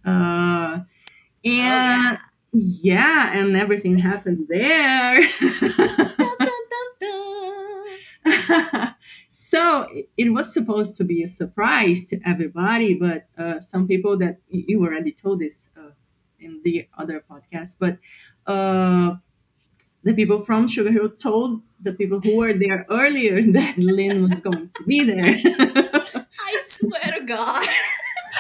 [0.05, 0.81] Uh
[1.45, 2.19] and
[2.53, 3.33] yeah.
[3.33, 5.21] and everything happened there.
[9.55, 9.87] So
[10.17, 14.65] it, was supposed to be a surprise to everybody, but uh, some people that you
[14.67, 15.93] you already told this uh,
[16.41, 17.99] in the other podcast, but
[18.51, 19.15] uh,
[20.03, 24.41] the people from Sugar Hill told the people who were there earlier that Lin was
[24.41, 25.23] going to be there.
[25.23, 27.67] I swear to God.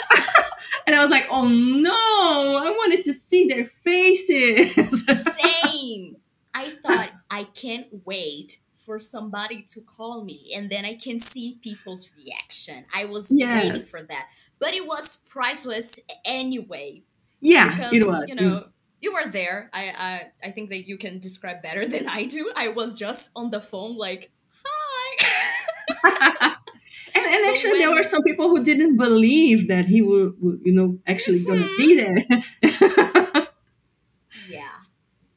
[0.88, 4.74] and I was like, oh no, I wanted to see their faces.
[5.07, 6.16] Same.
[6.53, 11.59] I thought I can't wait for somebody to call me and then I can see
[11.62, 12.85] people's reaction.
[12.94, 14.27] I was waiting for that.
[14.59, 17.03] But it was priceless anyway.
[17.40, 18.29] yeah, Because it was.
[18.31, 18.62] you know
[19.01, 19.68] you were there.
[19.75, 22.51] I, I I think that you can describe better than I do.
[22.57, 24.31] I was just on the phone like,
[24.64, 25.37] hi.
[27.14, 30.73] and, and actually, there were some people who didn't believe that he would, would, you
[30.73, 31.77] know, actually gonna Mm-hmm.
[31.77, 32.18] be there.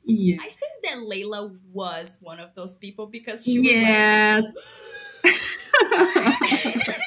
[0.07, 0.35] yeah.
[0.35, 0.41] yeah.
[0.41, 4.55] I think that Layla was one of those people because she was like Yes.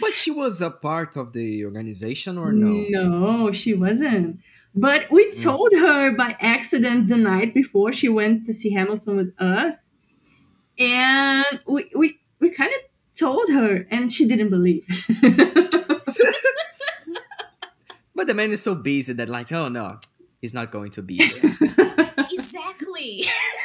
[0.00, 2.86] But she was a part of the organization or no?
[2.88, 4.40] No, she wasn't.
[4.74, 5.44] But we mm.
[5.44, 9.92] told her by accident the night before she went to see Hamilton with us.
[10.78, 12.80] And we, we, we kind of
[13.14, 14.86] told her, and she didn't believe.
[18.20, 19.98] But the man is so busy that like, oh no,
[20.40, 22.16] he's not going to be there.
[22.32, 23.24] exactly.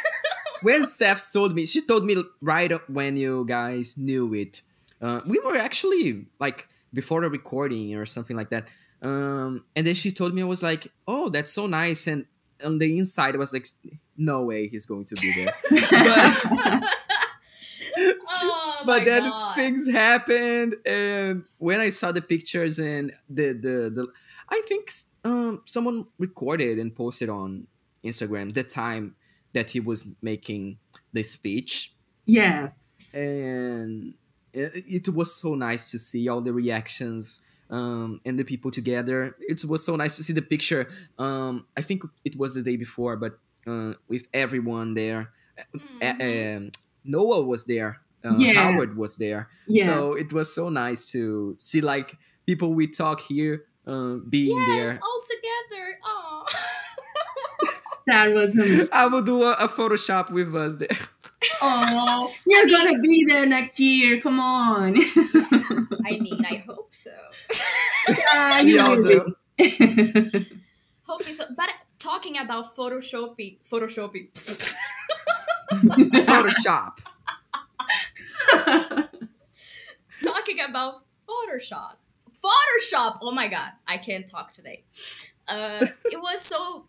[0.61, 4.61] when Stef told me, she told me right up when you guys knew it.
[5.01, 8.67] Uh, we were actually like before the recording or something like that.
[9.01, 12.07] Um, and then she told me, I was like, oh, that's so nice.
[12.07, 12.25] And
[12.63, 13.67] on the inside, I was like,
[14.17, 15.53] no way he's going to be there.
[15.69, 16.83] but,
[17.97, 19.55] oh but then god.
[19.55, 24.07] things happened, and when I saw the pictures and the the the,
[24.49, 24.89] I think
[25.25, 27.67] um someone recorded and posted on
[28.03, 29.15] Instagram the time
[29.53, 30.77] that he was making
[31.11, 31.93] the speech,
[32.25, 33.13] yes.
[33.15, 34.13] and
[34.53, 37.41] it, it was so nice to see all the reactions.
[37.67, 39.35] Um, and the people together.
[39.39, 40.87] It was so nice to see the picture.
[41.17, 45.31] Um, I think it was the day before, but uh, with everyone there.
[45.99, 46.69] A- um,
[47.03, 48.01] Noah was there.
[48.23, 48.55] Uh, Yes.
[48.55, 49.49] Howard was there.
[49.67, 49.87] Yes.
[49.87, 54.89] So it was so nice to see like people we talk here uh, being yes,
[54.89, 54.99] there.
[55.01, 55.99] all together.
[56.03, 56.45] Aw.
[58.07, 58.87] that was amazing.
[58.91, 60.97] I will do a, a Photoshop with us there.
[61.61, 64.19] Oh, you're gonna be there next year.
[64.21, 64.95] Come on.
[66.05, 67.11] I mean, I hope so.
[68.09, 69.35] yeah, We you all do.
[69.57, 70.47] be.
[71.07, 71.45] Hoping so.
[71.55, 71.69] But
[71.99, 74.29] talking about photoshopping, photoshopping.
[76.25, 76.97] Photoshop.
[80.23, 81.95] talking about Photoshop.
[82.45, 83.19] Photoshop.
[83.21, 84.83] Oh my god, I can't talk today.
[85.47, 86.87] Uh, it was so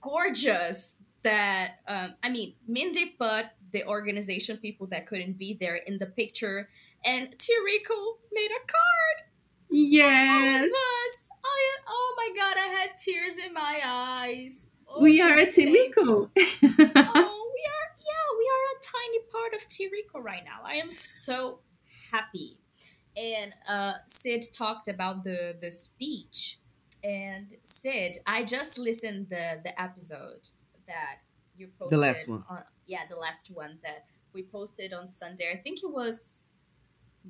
[0.00, 5.98] gorgeous that um, I mean, Mindy put the organization people that couldn't be there in
[5.98, 6.68] the picture,
[7.04, 9.30] and Tirico made a card
[9.70, 10.64] yes.
[10.64, 11.28] us.
[11.44, 14.66] I, oh my god, I had tears in my eyes.
[14.88, 19.66] Oh, We are at say- oh, we are, yeah, we are a tiny part of
[19.68, 20.60] Tirico right now.
[20.64, 21.60] I am so
[22.12, 22.58] happy.
[23.16, 26.58] And uh, Cid talked about the the speech,
[27.02, 30.48] and Cid, I just listened the the episode
[30.86, 31.20] that
[31.56, 31.98] you posted.
[31.98, 32.44] The last one.
[32.48, 35.50] On, yeah, the last one that we posted on Sunday.
[35.52, 36.42] I think it was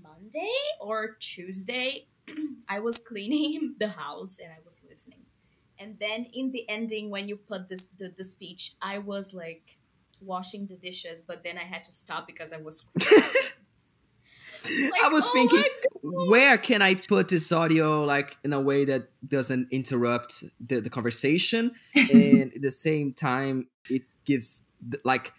[0.02, 2.06] Monday or Tuesday.
[2.68, 5.22] I was cleaning the house and I was listening.
[5.78, 9.78] And then in the ending, when you put this the, the speech, I was like
[10.20, 13.32] washing the dishes, but then I had to stop because I was crying.
[14.70, 15.64] Like, I was oh thinking,
[16.02, 20.90] where can I put this audio like in a way that doesn't interrupt the, the
[20.90, 24.64] conversation, and at the same time it gives
[25.04, 25.32] like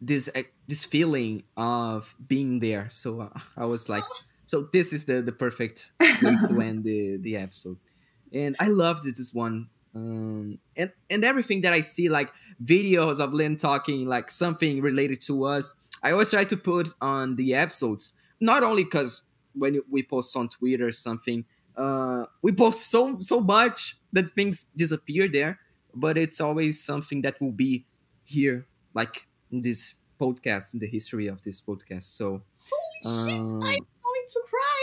[0.00, 2.88] this uh, this feeling of being there.
[2.90, 4.04] So uh, I was like,
[4.44, 7.78] so this is the the perfect way to end the the episode,
[8.32, 9.68] and I loved this one.
[9.94, 12.32] Um, and and everything that I see like
[12.62, 17.36] videos of Lin talking like something related to us, I always try to put on
[17.36, 19.22] the episodes not only because
[19.54, 21.44] when we post on Twitter or something
[21.76, 25.58] uh, we post so so much that things disappear there,
[25.94, 27.86] but it's always something that will be
[28.24, 32.02] here, like in this podcast, in the history of this podcast.
[32.02, 33.46] So, Holy shit!
[33.46, 34.82] Um, I'm going to cry.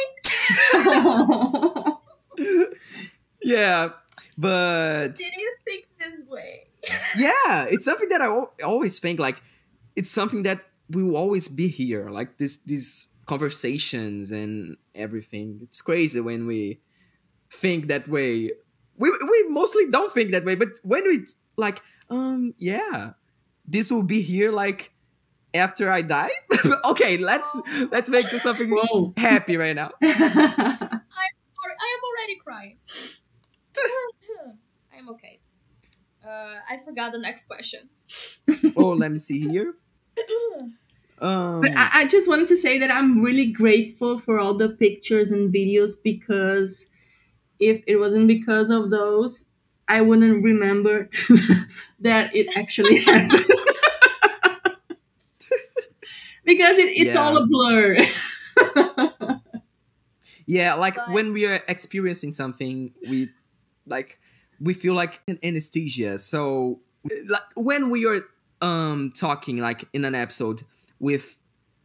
[3.43, 3.89] yeah,
[4.37, 6.67] but Did you think this way?
[7.17, 8.29] yeah, it's something that I
[8.63, 9.41] always think like
[9.95, 15.59] it's something that will always be here, like this these conversations and everything.
[15.61, 16.81] It's crazy when we
[17.53, 18.51] think that way.
[18.97, 23.11] We we mostly don't think that way, but when we like, um, yeah,
[23.65, 24.91] this will be here like
[25.53, 26.31] after I die.
[26.89, 27.61] okay, let's
[27.91, 29.13] let's make this something Whoa.
[29.15, 29.91] happy right now.
[30.01, 31.01] I'm
[31.53, 32.77] sorry, I am already crying.
[34.91, 35.39] I am okay.
[36.25, 37.89] Uh, I forgot the next question.
[38.75, 39.75] Oh, let me see here.
[41.21, 44.69] Um, But I, I just wanted to say that I'm really grateful for all the
[44.69, 46.89] pictures and videos because
[47.59, 49.49] if it wasn't because of those,
[49.87, 51.09] I wouldn't remember
[52.01, 53.43] that it actually happened.
[56.45, 57.21] because it, it's Yeah.
[57.21, 57.97] all a blur.
[60.45, 63.29] Yeah, like But- when we are experiencing something, we
[63.85, 64.19] like
[64.59, 66.17] we feel like an anesthesia.
[66.17, 66.79] So
[67.27, 68.21] like when we are
[68.61, 70.63] um talking like in an episode
[70.99, 71.37] with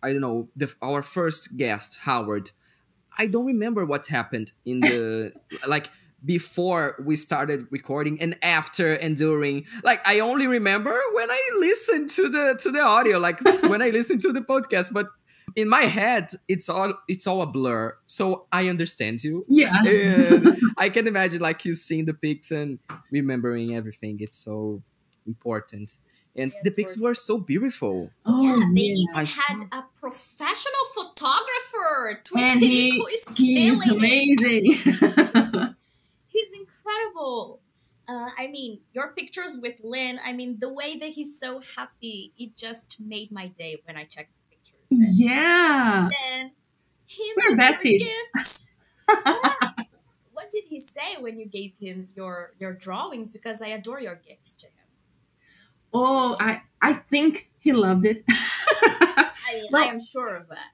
[0.02, 2.50] I don't know the, our first guest Howard,
[3.16, 5.32] I don't remember what happened in the
[5.68, 5.88] like
[6.24, 9.66] before we started recording and after and during.
[9.82, 13.90] Like i only remember when i listened to the to the audio like when i
[13.90, 15.08] listened to the podcast but
[15.54, 17.96] in my head it's all it's all a blur.
[18.06, 19.44] So i understand you.
[19.48, 19.72] Yeah.
[20.78, 22.78] i can imagine like you seeing the pics and
[23.10, 24.18] remembering everything.
[24.20, 24.82] It's so
[25.26, 25.98] important
[26.36, 28.94] and Yeah, the pics were so beautiful Oh, yeah, they yeah.
[28.94, 32.20] even I had saw- a professional photographer.
[32.36, 34.64] And he, is he is amazing.
[36.28, 37.60] He's incredible.
[38.06, 40.18] Uh, I mean, your pictures with Lin.
[40.24, 44.04] I mean, the way that he's so happy, it just made my day when I
[44.04, 44.84] checked the pictures.
[44.90, 46.08] And yeah.
[46.20, 46.50] then
[47.06, 48.04] him We're besties.
[48.34, 48.72] gifts.
[49.26, 49.54] Yeah.
[50.32, 53.32] What did he say when you gave him your your drawings?
[53.32, 54.83] Because I adore your gifts to him.
[55.94, 58.22] Oh, I, I think he loved it.
[58.28, 60.66] I mean, I am sure of that.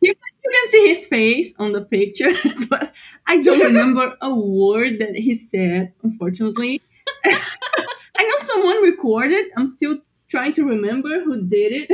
[0.00, 2.94] you, you can see his face on the pictures, but
[3.26, 6.80] I don't remember a word that he said, unfortunately.
[7.24, 9.46] I know someone recorded.
[9.56, 9.98] I'm still
[10.28, 11.86] trying to remember who did it.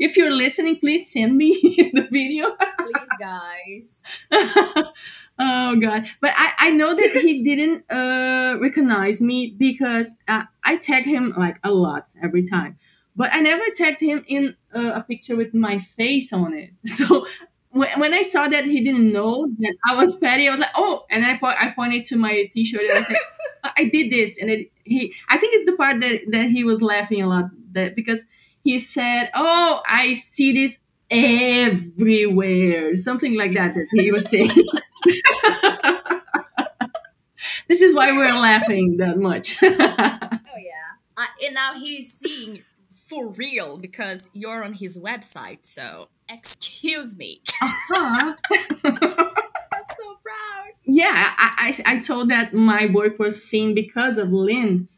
[0.00, 1.52] if you're listening, please send me
[1.94, 2.50] the video.
[2.78, 4.02] Please, guys.
[5.38, 6.06] Oh god.
[6.20, 11.34] But I, I know that he didn't uh, recognize me because uh, i tag him
[11.36, 12.78] like a lot every time.
[13.16, 16.70] But i never tagged him in uh, a picture with my face on it.
[16.86, 17.26] So
[17.70, 20.70] when, when i saw that he didn't know that i was patty i was like
[20.74, 23.16] oh and i, po- I pointed to my t-shirt and i said
[23.64, 24.40] "I- i did this.
[24.40, 27.46] And it, he i think it's the part that, that he was laughing a lot
[27.72, 28.24] that because
[28.64, 30.78] he said oh i see this
[31.10, 34.50] everywhere something like that that he was saying
[37.68, 40.28] this is why we're laughing that much Oh yeah.
[41.16, 45.64] Uh, and now he's seeing for real because you're on his website.
[45.64, 47.40] So excuse me.
[47.62, 48.34] uh-huh.
[48.84, 50.68] I'm so proud.
[50.84, 54.88] yeah I, I, I told that my work was seen because of lin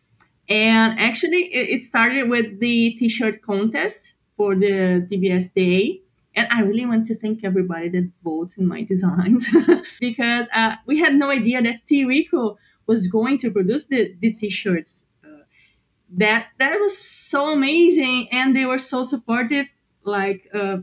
[0.49, 6.01] and actually it, it started with the t-shirt contest for the dbs day
[6.35, 9.49] and i really want to thank everybody that voted in my designs
[10.01, 14.33] because uh, we had no idea that t rico was going to produce the, the
[14.33, 15.29] t-shirts uh,
[16.11, 19.67] that that was so amazing and they were so supportive
[20.03, 20.79] like uh,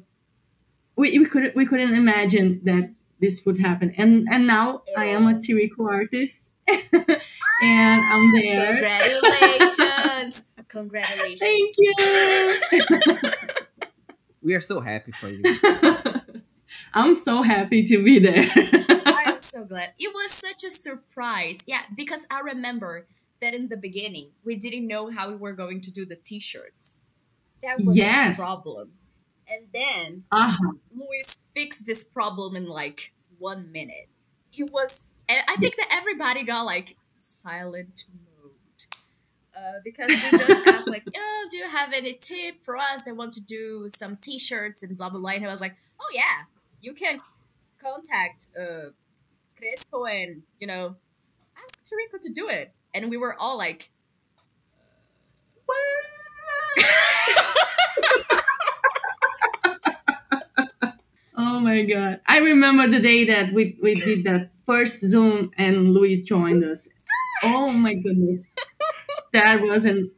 [0.95, 5.27] we, we couldn't we couldn't imagine that this would happen and and now i am
[5.27, 10.47] a Tirico artist and i'm there Congratulations.
[10.67, 11.39] Congratulations.
[11.39, 13.63] thank you
[14.47, 15.43] we are so happy for you
[16.93, 18.45] i'm so happy to be there
[19.27, 19.93] I am so glad.
[19.97, 21.60] It was such a surprise.
[21.65, 23.07] Yeah, because I remember
[23.41, 26.39] that in the beginning, we didn't know how we were going to do the t
[26.39, 27.03] shirts.
[27.63, 28.39] That was Yes.
[28.39, 28.91] a problem.
[29.49, 30.74] And then uh-huh.
[30.95, 34.09] Luis fixed this problem in like one minute.
[34.49, 38.26] He was, I think that everybody got like silent mode.
[39.58, 43.12] Uh, because we just asked like, oh, do you have any tip for us They
[43.12, 45.32] want to do some t-shirts and blah blah blah?
[45.32, 46.43] And I was like, oh yeah,
[46.80, 47.20] you can
[47.82, 48.89] contact uh,
[49.58, 50.95] Crespo and you know
[51.58, 52.72] ask Tarico to do it.
[52.93, 53.89] And we were all like,
[61.39, 62.22] Oh my god!
[62.28, 66.89] I remember the day that we we did that first Zoom and Luis joined us.
[67.43, 68.49] Oh my goodness,
[69.34, 70.11] that was an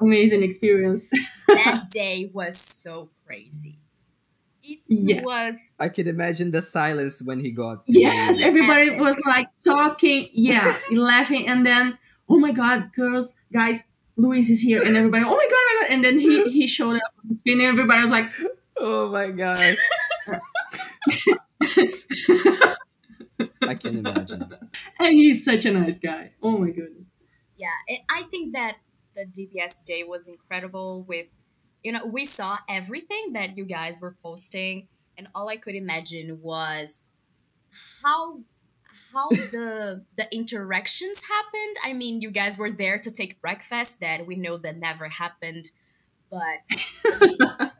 [0.00, 1.08] amazing experience.
[1.48, 3.78] that day was so crazy.
[4.62, 5.24] It Yes.
[5.24, 7.82] was I can imagine the silence when he got.
[7.88, 11.98] Yes, to- everybody was like talking, yeah, laughing, and then
[12.28, 13.84] oh my god, girls, guys,
[14.16, 16.66] Luis is here, and everybody, oh my god, oh my god, and then he he
[16.68, 18.30] showed up on the screen, and everybody was like,
[18.76, 19.78] Oh my gosh!
[23.62, 24.40] I can imagine.
[24.40, 24.60] That.
[24.98, 26.32] And he's such a nice guy.
[26.42, 27.09] Oh my goodness.
[27.60, 28.76] Yeah and i think that
[29.14, 31.26] the dbs day was incredible with
[31.82, 36.40] you know we saw everything that you guys were posting and all i could imagine
[36.42, 37.04] was
[38.02, 38.40] how
[39.12, 44.26] how the the interactions happened i mean you guys were there to take breakfast that
[44.26, 45.70] we know that never happened
[46.30, 46.40] but
[47.04, 47.38] I mean,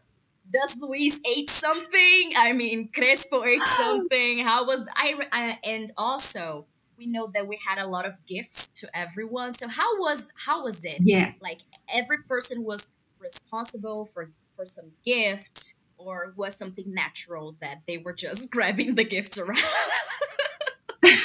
[0.53, 2.33] does Luis ate something?
[2.37, 4.41] I mean, Crespo ate something.
[4.41, 5.59] How was I, I?
[5.65, 6.67] And also,
[7.01, 9.55] we know that we had a lot of gifts to everyone.
[9.55, 10.99] So how was how was it?
[11.01, 11.43] Yes.
[11.43, 11.59] Like
[11.93, 18.13] every person was responsible for for some gift or was something natural that they were
[18.13, 19.57] just grabbing the gifts around?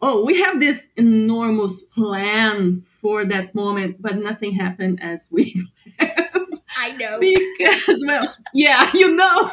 [0.00, 5.52] oh, we have this enormous plan for that moment, but nothing happened as we
[5.98, 6.54] planned.
[6.76, 7.18] I know.
[7.18, 9.50] because well yeah you know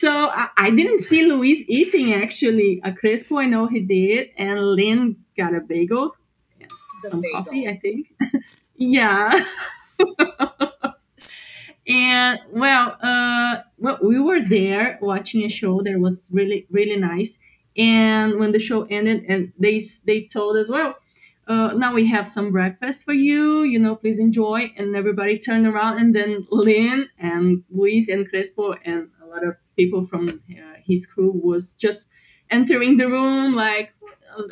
[0.00, 2.80] so I, I didn't see luis eating actually.
[2.84, 6.12] A crespo i know he did and lin got a bagel.
[6.60, 6.70] And
[7.02, 7.44] The some bagel.
[7.44, 8.12] coffee i think.
[8.76, 9.30] Yeah.
[11.86, 17.38] And well uh well we were there watching a show that was really really nice.
[17.76, 20.94] And when the show ended and they they told us well
[21.46, 24.72] uh, now we have some breakfast for you, you know, please enjoy.
[24.78, 30.04] And everybody turned around, and then Lin and Luis and Crespo and lot of people
[30.04, 32.08] from uh, his crew was just
[32.50, 33.92] entering the room like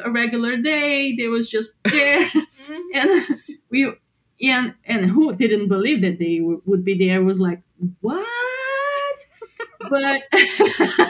[0.04, 1.14] a, regular day.
[1.16, 2.80] They was just there, Mhm.
[2.94, 3.10] and
[3.70, 3.92] we
[4.42, 7.62] and and who didn't believe that they w- would be there was like
[8.00, 9.18] what,
[9.90, 10.22] but.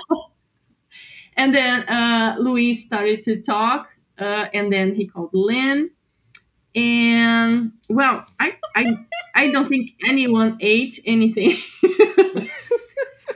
[1.36, 5.90] And then uh, Luis started to talk, uh, and then he called Lin.
[6.76, 8.96] And well, I, I,
[9.34, 11.56] I don't think anyone ate anything.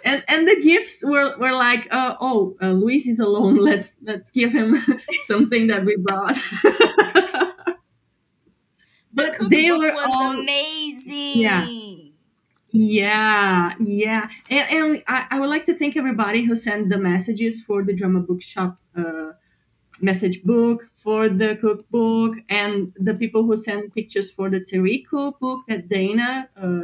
[0.05, 3.57] and and the gifts were, were like, uh, oh, uh, Luis is alone.
[3.71, 4.77] Let's let's give him
[5.25, 6.37] something that we brought.
[9.17, 11.41] But cookbook they were was all amazing.
[11.41, 11.67] Yeah.
[12.69, 14.29] Yeah, yeah.
[14.51, 17.95] And, and I, I would like to thank everybody who sent the messages for the
[17.95, 19.33] Drama Bookshop uh,
[20.03, 25.61] message book, for the cookbook, and the people who sent pictures for the Teriko book
[25.69, 26.83] that Dana, uh,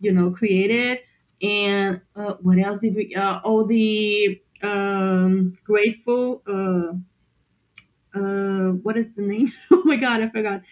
[0.00, 0.98] you know, created.
[1.42, 3.14] And uh, what else did we?
[3.14, 6.42] Uh, all the um, grateful.
[6.46, 6.94] Uh,
[8.14, 9.48] uh, what is the name?
[9.70, 10.62] oh my god, I forgot.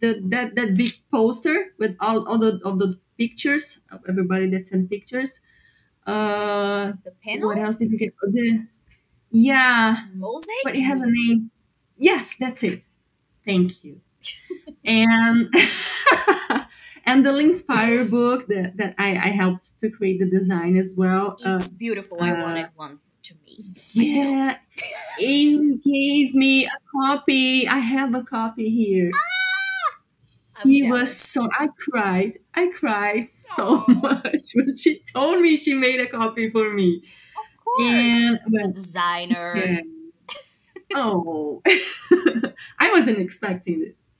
[0.00, 4.60] The, that that big poster with all, all the of the pictures of everybody that
[4.60, 5.42] sent pictures.
[6.06, 8.14] Uh, The panel what else did we get?
[8.20, 8.66] The
[9.30, 10.64] yeah, mosaic.
[10.64, 11.50] but it has a name.
[11.96, 12.84] Yes, that's it.
[13.44, 14.00] Thank you.
[14.84, 15.48] and
[17.04, 21.36] and the Linkspire book that, that I, I helped to create the design as well.
[21.44, 22.18] Uh, It's beautiful.
[22.20, 23.56] I uh, wanted one to me.
[23.94, 24.56] yeah,
[25.18, 27.66] he gave me a copy.
[27.68, 29.10] I have a copy here.
[30.64, 31.00] I'm he jealous.
[31.00, 32.32] was so I cried.
[32.54, 37.02] I cried so much when she told me she made a copy for me.
[37.36, 37.82] Of course.
[37.86, 39.56] And the designer.
[39.56, 39.80] yeah.
[40.94, 41.62] oh,
[42.78, 44.11] I wasn't expecting this.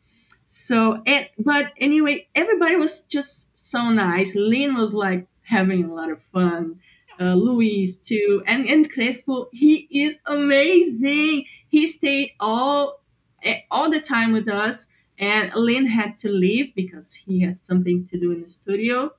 [0.54, 4.36] So, and, but anyway, everybody was just so nice.
[4.36, 6.80] Lin was like having a lot of fun.
[7.18, 11.46] Uh, Luis too, and and Crespo, he is amazing.
[11.70, 13.00] He stayed all
[13.42, 14.88] eh, all the time with us,
[15.18, 19.10] and Lin had to leave because he had something to do in the studio.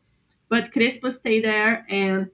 [0.50, 2.30] But Crespo stayed there, and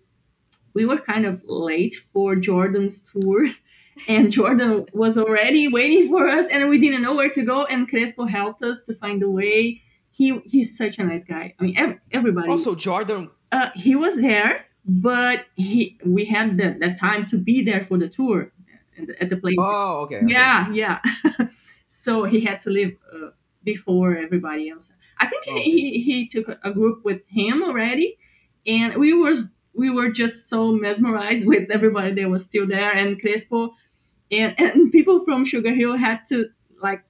[0.73, 3.47] we were kind of late for Jordan's tour.
[4.07, 7.65] And Jordan was already waiting for us, and we didn't know where to go.
[7.65, 9.81] And Crespo helped us to find the way.
[10.11, 11.53] He he's such a nice guy.
[11.59, 12.49] I mean, ev- everybody.
[12.49, 13.29] Also, Jordan.
[13.51, 17.97] Uh, he was there, but he we had the, the time to be there for
[17.97, 18.51] the tour
[18.97, 19.57] at the, at the place.
[19.59, 20.17] Oh, okay.
[20.17, 20.25] okay.
[20.27, 20.99] yeah, yeah.
[21.87, 23.29] so he had to leave uh,
[23.63, 24.91] before everybody else.
[25.19, 25.61] I think Okay.
[25.61, 28.17] he, he took a, a group with him already,
[28.65, 33.19] and we was we were just so mesmerized with everybody that was still there and
[33.21, 33.73] Crespo,
[34.31, 36.49] and and people from Sugar Hill had to
[36.81, 37.03] like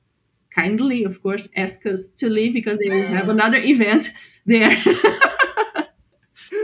[0.53, 4.09] kindly, of course, ask us to leave because they will have another event
[4.45, 4.70] there.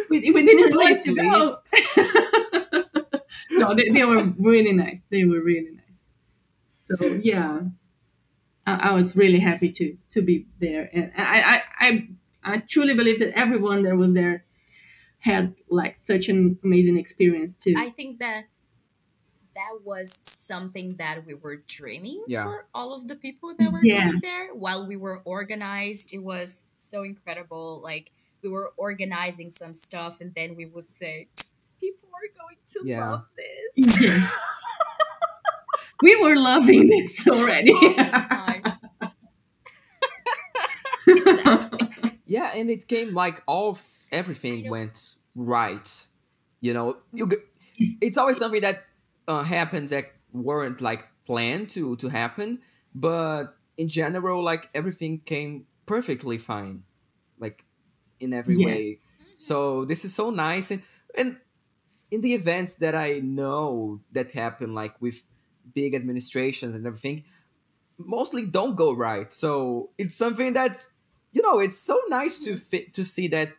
[0.09, 1.57] we, we didn't Please to go.
[3.51, 5.05] no, they, they were really nice.
[5.05, 6.09] They were really nice.
[6.63, 7.61] So yeah,
[8.65, 12.07] I, I was really happy to to be there, and I, I I
[12.43, 14.43] I truly believe that everyone that was there
[15.19, 17.75] had like such an amazing experience too.
[17.77, 18.45] I think that
[19.55, 22.43] that was something that we were dreaming Yeah.
[22.43, 24.21] for all of the people that were going Yes.
[24.21, 26.13] there while we were organized.
[26.13, 27.81] It was so incredible.
[27.81, 31.27] Like we were organizing some stuff, and then we would say,
[31.79, 33.11] "People are going to Yeah.
[33.11, 34.35] love this." Yes.
[36.03, 37.71] we were loving this oh already.
[37.73, 38.63] All the time.
[42.25, 43.77] Yeah, and it came like all
[44.11, 45.87] everything went right.
[46.61, 47.31] You know, you mm.
[47.77, 48.79] g- it's always something that
[49.27, 52.61] uh, that weren't like planned to to happen,
[52.93, 56.83] but in general, like everything came perfectly fine,
[57.39, 57.65] like
[58.19, 58.97] in every way.
[59.37, 60.83] So this is so nice, and
[61.17, 61.39] and
[62.11, 65.23] in the events that I know that happen, like with
[65.73, 67.23] big administrations and everything,
[67.97, 69.31] mostly don't go right.
[69.33, 70.85] So it's something that
[71.31, 73.53] you know it's so nice to fit to see that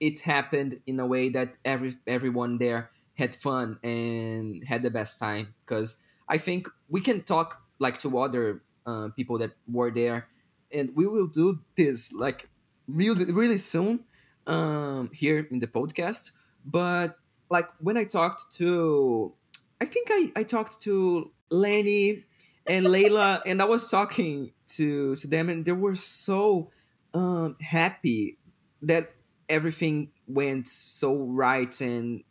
[0.00, 5.18] it's happened in a way that every everyone there had fun and had the best
[5.18, 5.54] time.
[5.64, 10.28] Because I think we can talk like to other uh, people that were there,
[10.72, 12.48] and we will do this like
[12.86, 14.04] really really soon
[14.46, 16.32] um, here in the podcast.
[16.64, 17.16] But
[17.50, 19.32] like when I talked to,
[19.80, 22.24] I think I I talked to Lenny
[22.66, 26.70] and Layla, and I was talking to to them, and they were so
[27.12, 28.38] um, happy
[28.82, 29.12] that
[29.48, 32.24] everything went so right, and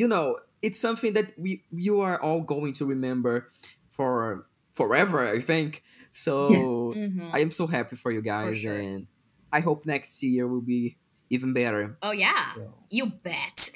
[0.00, 3.50] you know, it's something that we you are all going to remember
[3.92, 5.20] for forever.
[5.28, 6.48] I think so.
[6.48, 7.12] Yes.
[7.12, 7.30] Mhm.
[7.36, 8.72] I am so happy for you guys, sure.
[8.80, 9.06] and
[9.52, 10.96] I hope next year will be
[11.28, 11.98] even better.
[12.00, 13.70] Oh yeah, So- you bet.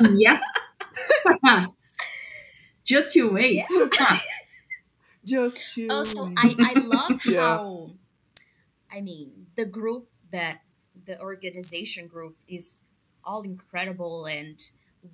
[0.18, 0.42] yes.
[2.84, 3.62] Just you wait.
[5.24, 5.88] Just you.
[5.92, 7.60] also i i love Yeah.
[7.60, 7.92] how
[8.88, 10.64] i mean the group that
[10.96, 12.87] the organization group is
[13.28, 14.60] all incredible and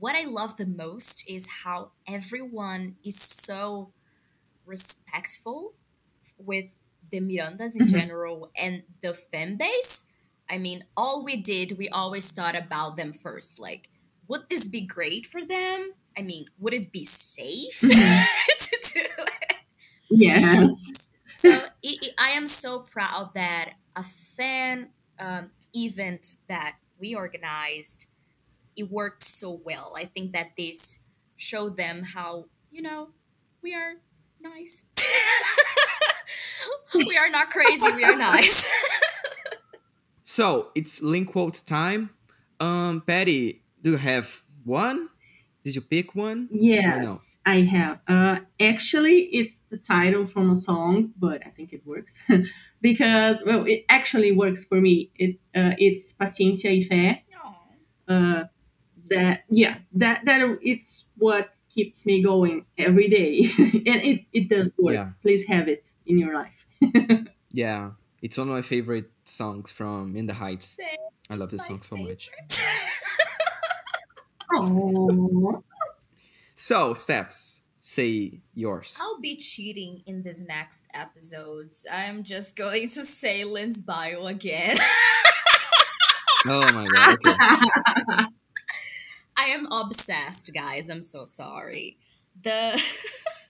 [0.00, 3.92] what i love the most is how everyone is so
[4.66, 5.74] respectful
[6.38, 6.66] with
[7.10, 7.88] the mirandas in Mhm.
[7.88, 10.04] general and the fan base
[10.48, 13.88] i mean all we did we always thought about them first like
[14.28, 17.80] would this be great for them i mean would it be safe
[18.60, 19.56] to do it
[20.10, 20.92] yes.
[21.26, 21.50] so
[21.84, 28.06] i i I am so proud that a fan um, event that we organized
[28.76, 29.92] it worked so well.
[29.94, 31.00] I think that this
[31.36, 33.10] showed them how you know
[33.62, 34.00] we are
[34.40, 34.86] nice.
[36.94, 37.86] we are not crazy.
[37.94, 38.64] We are nice.
[40.22, 42.08] So it's link quote time.
[42.58, 45.10] Um, Patty, do you have one?
[45.64, 46.48] Did you pick one?
[46.50, 48.00] Yes, I have.
[48.06, 52.22] Uh, actually, it's the title from a song, but I think it works
[52.82, 55.10] because well, it actually works for me.
[55.16, 57.22] It uh, it's Paciencia y Fé.
[58.06, 58.44] Uh,
[59.08, 64.74] that yeah, that that it's what keeps me going every day, and it it does
[64.78, 64.94] work.
[64.94, 65.10] Yeah.
[65.22, 66.66] Please have it in your life.
[67.54, 70.74] Yeah, it's one of my favorite songs from In the Heights.
[70.74, 70.88] Same,
[71.30, 72.32] I love this my song so much.
[74.52, 75.62] Oh,
[76.54, 78.98] So, Stefs, say yours.
[79.00, 81.86] I'll be cheating in these next episodes.
[81.90, 84.76] I'm just going to say Lin's bio again.
[86.46, 87.16] Oh my god.
[87.26, 88.24] Okay.
[89.36, 90.88] I am obsessed, guys.
[90.90, 91.96] I'm so sorry.
[92.42, 92.80] The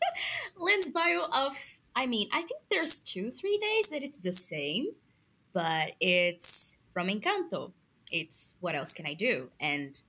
[0.58, 1.56] Lin's bio of,
[1.96, 4.86] I mean, I think there's two, three days that it's the same,
[5.52, 7.72] but it's from Encanto.
[8.12, 9.50] It's what else can I do?
[9.58, 10.00] And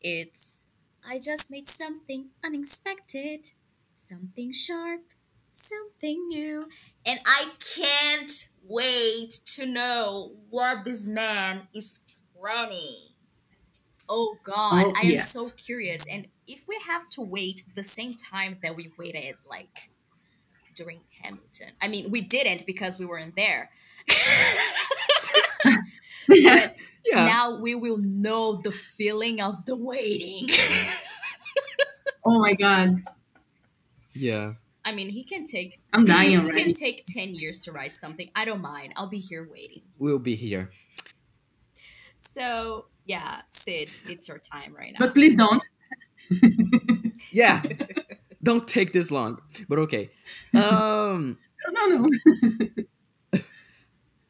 [0.00, 0.66] it's,
[1.06, 3.48] I just made something unexpected,
[3.92, 5.02] something sharp,
[5.50, 6.68] something new.
[7.04, 12.00] And I can't wait to know what this man is
[12.38, 12.96] planning.
[14.08, 15.32] Oh God, Oh, I am yes.
[15.32, 16.06] so curious.
[16.06, 19.90] And if we have to wait the same time that we waited, like
[20.74, 23.70] during Hamilton, I mean, we didn't because we weren't there.
[26.28, 26.86] yes.
[27.06, 27.24] Yeah.
[27.24, 30.48] Now we will know the feeling of the waiting.
[32.24, 32.90] Oh my God,
[34.14, 34.54] yeah.
[34.84, 36.62] I mean, he can take I'm dying he already.
[36.62, 38.30] can take ten years to write something.
[38.36, 38.92] I don't mind.
[38.96, 39.82] I'll be here waiting.
[39.98, 40.68] We'll be here.
[42.18, 45.06] So yeah, Cid, it's your time right now.
[45.06, 45.64] But please don't.
[47.32, 47.62] Yeah.
[48.42, 49.38] Don't take this long.
[49.68, 50.10] But okay.
[50.54, 51.38] Um
[51.70, 52.06] No, no.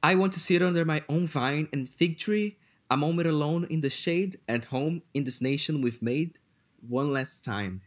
[0.02, 2.56] I want to sit under my own vine and fig tree.
[2.90, 6.38] a moment alone in the shade, at home in this nation we've made.
[6.80, 7.82] One last time.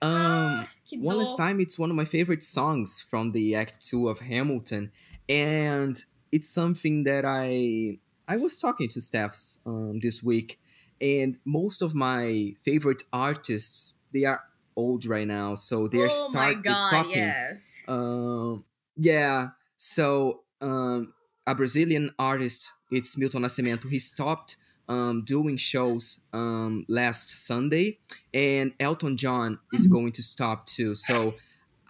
[0.00, 0.68] Um, Ah,
[1.00, 1.60] one last time.
[1.60, 4.90] It's one of my favorite songs from the Act Two of Hamilton,
[5.28, 6.02] and
[6.32, 10.58] it's something that I I was talking to Stefs um, this week,
[11.00, 14.40] and most of my favorite artists they are
[14.76, 17.12] old right now, so they're oh start my god, stopping.
[17.12, 17.84] yes.
[17.88, 18.64] Um,
[18.96, 19.48] yeah.
[19.76, 21.12] So um,
[21.48, 23.88] a Brazilian artist, it's Milton Nascimento.
[23.90, 24.56] He stopped
[24.88, 27.98] um, doing shows um, last Sunday,
[28.32, 29.92] and Elton John is Mhm.
[29.92, 30.94] going to stop too.
[30.94, 31.16] So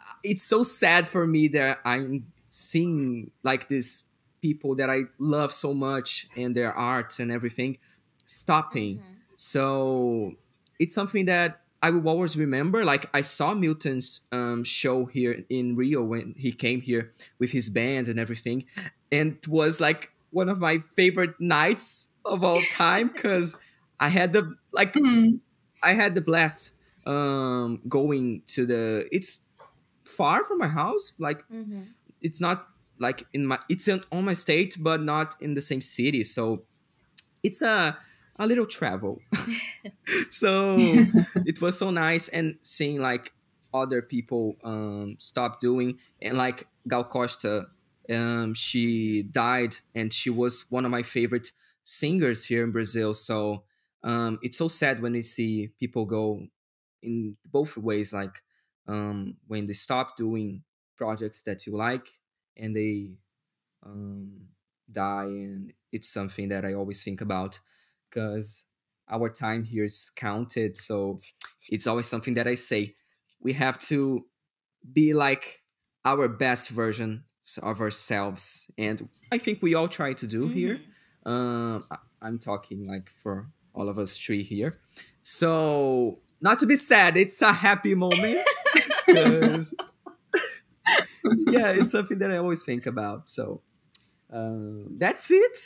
[0.00, 2.12] uh, it's so sad for me that I'm
[2.46, 4.04] seeing like these
[4.42, 7.78] people that I love so much and their art and everything
[8.26, 8.98] stopping.
[8.98, 9.04] Mhm.
[9.36, 10.34] So
[10.78, 11.50] it's something that
[11.80, 12.84] I will always remember.
[12.84, 17.70] Like I saw Milton's um, show here in Rio when he came here with his
[17.70, 18.64] band and everything,
[19.12, 23.56] and it was like one of my favorite nights of all time because
[24.00, 25.36] I had the like Hmm.
[25.82, 29.08] I had the blast um, going to the.
[29.12, 29.46] It's
[30.04, 31.12] far from my house.
[31.18, 31.94] Like Mhm.
[32.20, 35.80] it's not like in my it's in, on my state but not in the same
[35.80, 36.64] city so
[37.44, 37.96] it's a
[38.40, 39.20] a little travel
[40.30, 40.76] so
[41.44, 43.32] it was so nice and seeing like
[43.72, 47.66] other people um stop doing and like gal costa
[48.10, 51.52] um she died and she was one of my favorite
[51.82, 53.14] singers here in brazil.
[53.14, 53.64] So
[54.02, 56.46] um it's so sad when we see people go
[57.02, 58.42] in both ways like
[58.86, 60.64] um when they stop doing
[60.96, 62.08] projects that you like
[62.56, 63.12] and they
[63.84, 64.48] um,
[64.90, 65.24] die.
[65.24, 67.60] And it's something that i always think about
[68.10, 68.66] because
[69.10, 70.76] our time here is counted.
[70.76, 71.16] So
[71.70, 72.94] it's always something that i say.
[73.40, 74.26] We have to
[74.92, 75.62] be like
[76.04, 77.24] our best version
[77.62, 80.76] of ourselves and i think we all try to do here.
[81.26, 81.30] Mhm.
[81.30, 81.82] um
[82.20, 84.72] i'm talking like for all of us three here.
[85.22, 88.46] So not to be sad it's a happy moment.
[91.46, 93.28] Yeah it's something that i always think about.
[93.28, 93.60] So
[94.30, 95.56] um, that's it.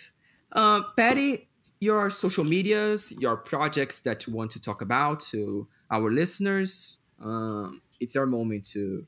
[0.53, 1.49] Um, patty
[1.81, 7.81] your social medias your projects that you want to talk about to our listeners um,
[8.01, 9.05] it's our moment to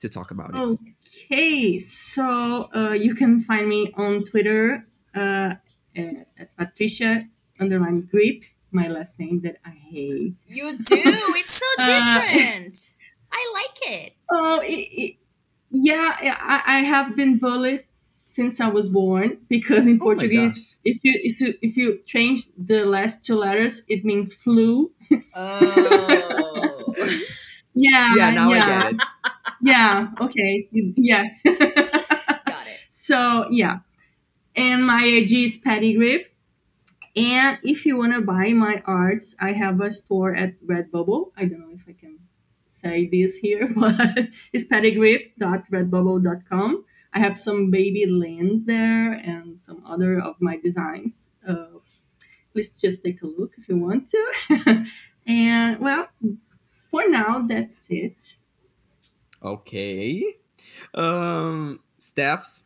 [0.00, 5.54] to talk about it Okay, so uh, you can find me on Twitter uh,
[5.96, 7.26] at Patricia
[7.60, 10.38] underline griep, my last name that I hate.
[10.46, 11.02] You do.
[11.40, 12.78] It's so Uh, different.
[13.32, 14.12] I like it.
[14.30, 15.16] Oh, it, it,
[15.70, 17.84] yeah, I, I have been bullied
[18.24, 22.44] since I was born because in Oh Portuguese, if you if you- if you change
[22.56, 24.92] the last two letters, it means flu.
[25.34, 26.94] Oh.
[27.74, 29.00] Yeah, yeah now yeah, i get it
[29.60, 31.28] Yeah, okay, yeah.
[31.44, 32.78] Got it.
[32.90, 33.78] So yeah,
[34.56, 36.24] and my AG is Patty Griep.
[37.16, 41.32] And if you want to buy my arts, I have a store at Redbubble.
[41.36, 42.18] I don't know if I can
[42.64, 43.94] say this here, but
[44.52, 46.84] it's pattygriep.redbubble.com.
[47.12, 51.30] I have some baby lens there and some other of my designs.
[51.46, 51.66] Uh,
[52.52, 54.84] please just take a look if you want to.
[55.26, 56.08] and well,
[56.90, 58.36] for now, that's it.
[59.42, 60.34] Okay
[60.94, 62.64] um Stefs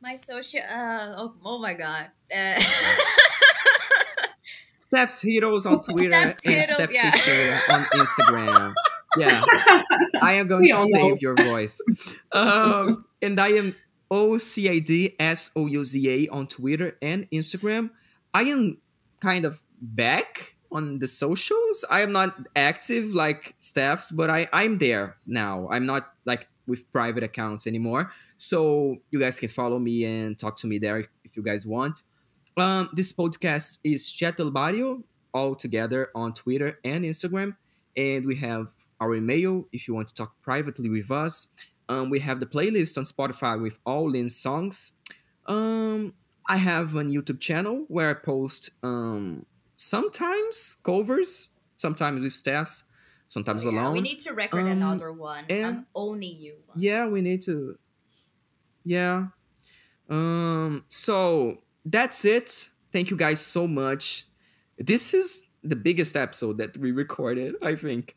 [0.00, 0.60] My social.
[0.62, 2.08] Uh, oh, oh my god.
[2.34, 2.60] Uh,
[4.86, 7.10] Steph's Heroes on Twitter Steph's and Heroes, Steph's yeah.
[7.10, 8.74] Teacher on Instagram.
[9.16, 9.42] Yeah,
[10.22, 11.16] I am going We to save know.
[11.20, 11.80] your voice.
[12.32, 13.72] Um, and I am
[14.10, 17.90] O C I D S O U Z A on Twitter and Instagram.
[18.34, 18.78] I am
[19.20, 21.84] kind of back on the socials.
[21.90, 25.68] I am not active like Stefs, but I I'm there now.
[25.70, 28.10] I'm not like with private accounts anymore.
[28.36, 32.04] So you guys can follow me and talk to me there if you guys want.
[32.56, 37.56] Um, this podcast is Chat del Barrio, all together on Twitter and Instagram.
[37.96, 41.54] And we have our email if you want to talk privately with us.
[41.88, 44.92] Um, we have the playlist on Spotify with all Lin's songs.
[45.46, 46.14] Um,
[46.48, 49.46] I have a YouTube channel where I post um,
[49.80, 52.84] sometimes covers, sometimes with Stefs,
[53.28, 53.92] sometimes Oh, yeah, alone.
[53.94, 55.44] we need to record Um, another one.
[55.48, 56.54] and- I'm owning you.
[56.66, 56.78] One.
[56.82, 57.78] Yeah, we need to.
[58.84, 59.28] Yeah.
[60.08, 60.84] Um.
[60.88, 62.68] So that's it.
[62.92, 64.26] Thank you guys so much.
[64.76, 68.16] This is the biggest episode that we recorded, I think.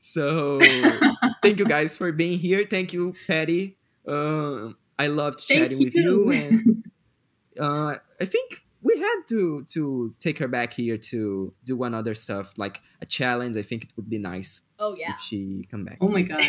[0.00, 0.60] So
[1.42, 2.64] thank you guys for being here.
[2.68, 3.76] Thank you, Patty.
[4.06, 6.32] Um, I loved chatting with you.
[6.32, 6.84] you, and
[7.60, 12.14] uh, I think we had to to take her back here to do one other
[12.14, 13.56] stuff like a challenge.
[13.56, 15.14] I think it would be nice Oh yeah.
[15.14, 15.98] if she come back.
[16.00, 16.44] Oh my god.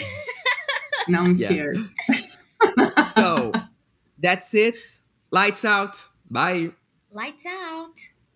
[1.08, 1.78] now I'm scared.
[3.08, 3.52] so
[4.20, 4.78] that's it.
[5.32, 6.08] Lights out.
[6.30, 6.72] Bye.
[7.12, 7.96] Lights out.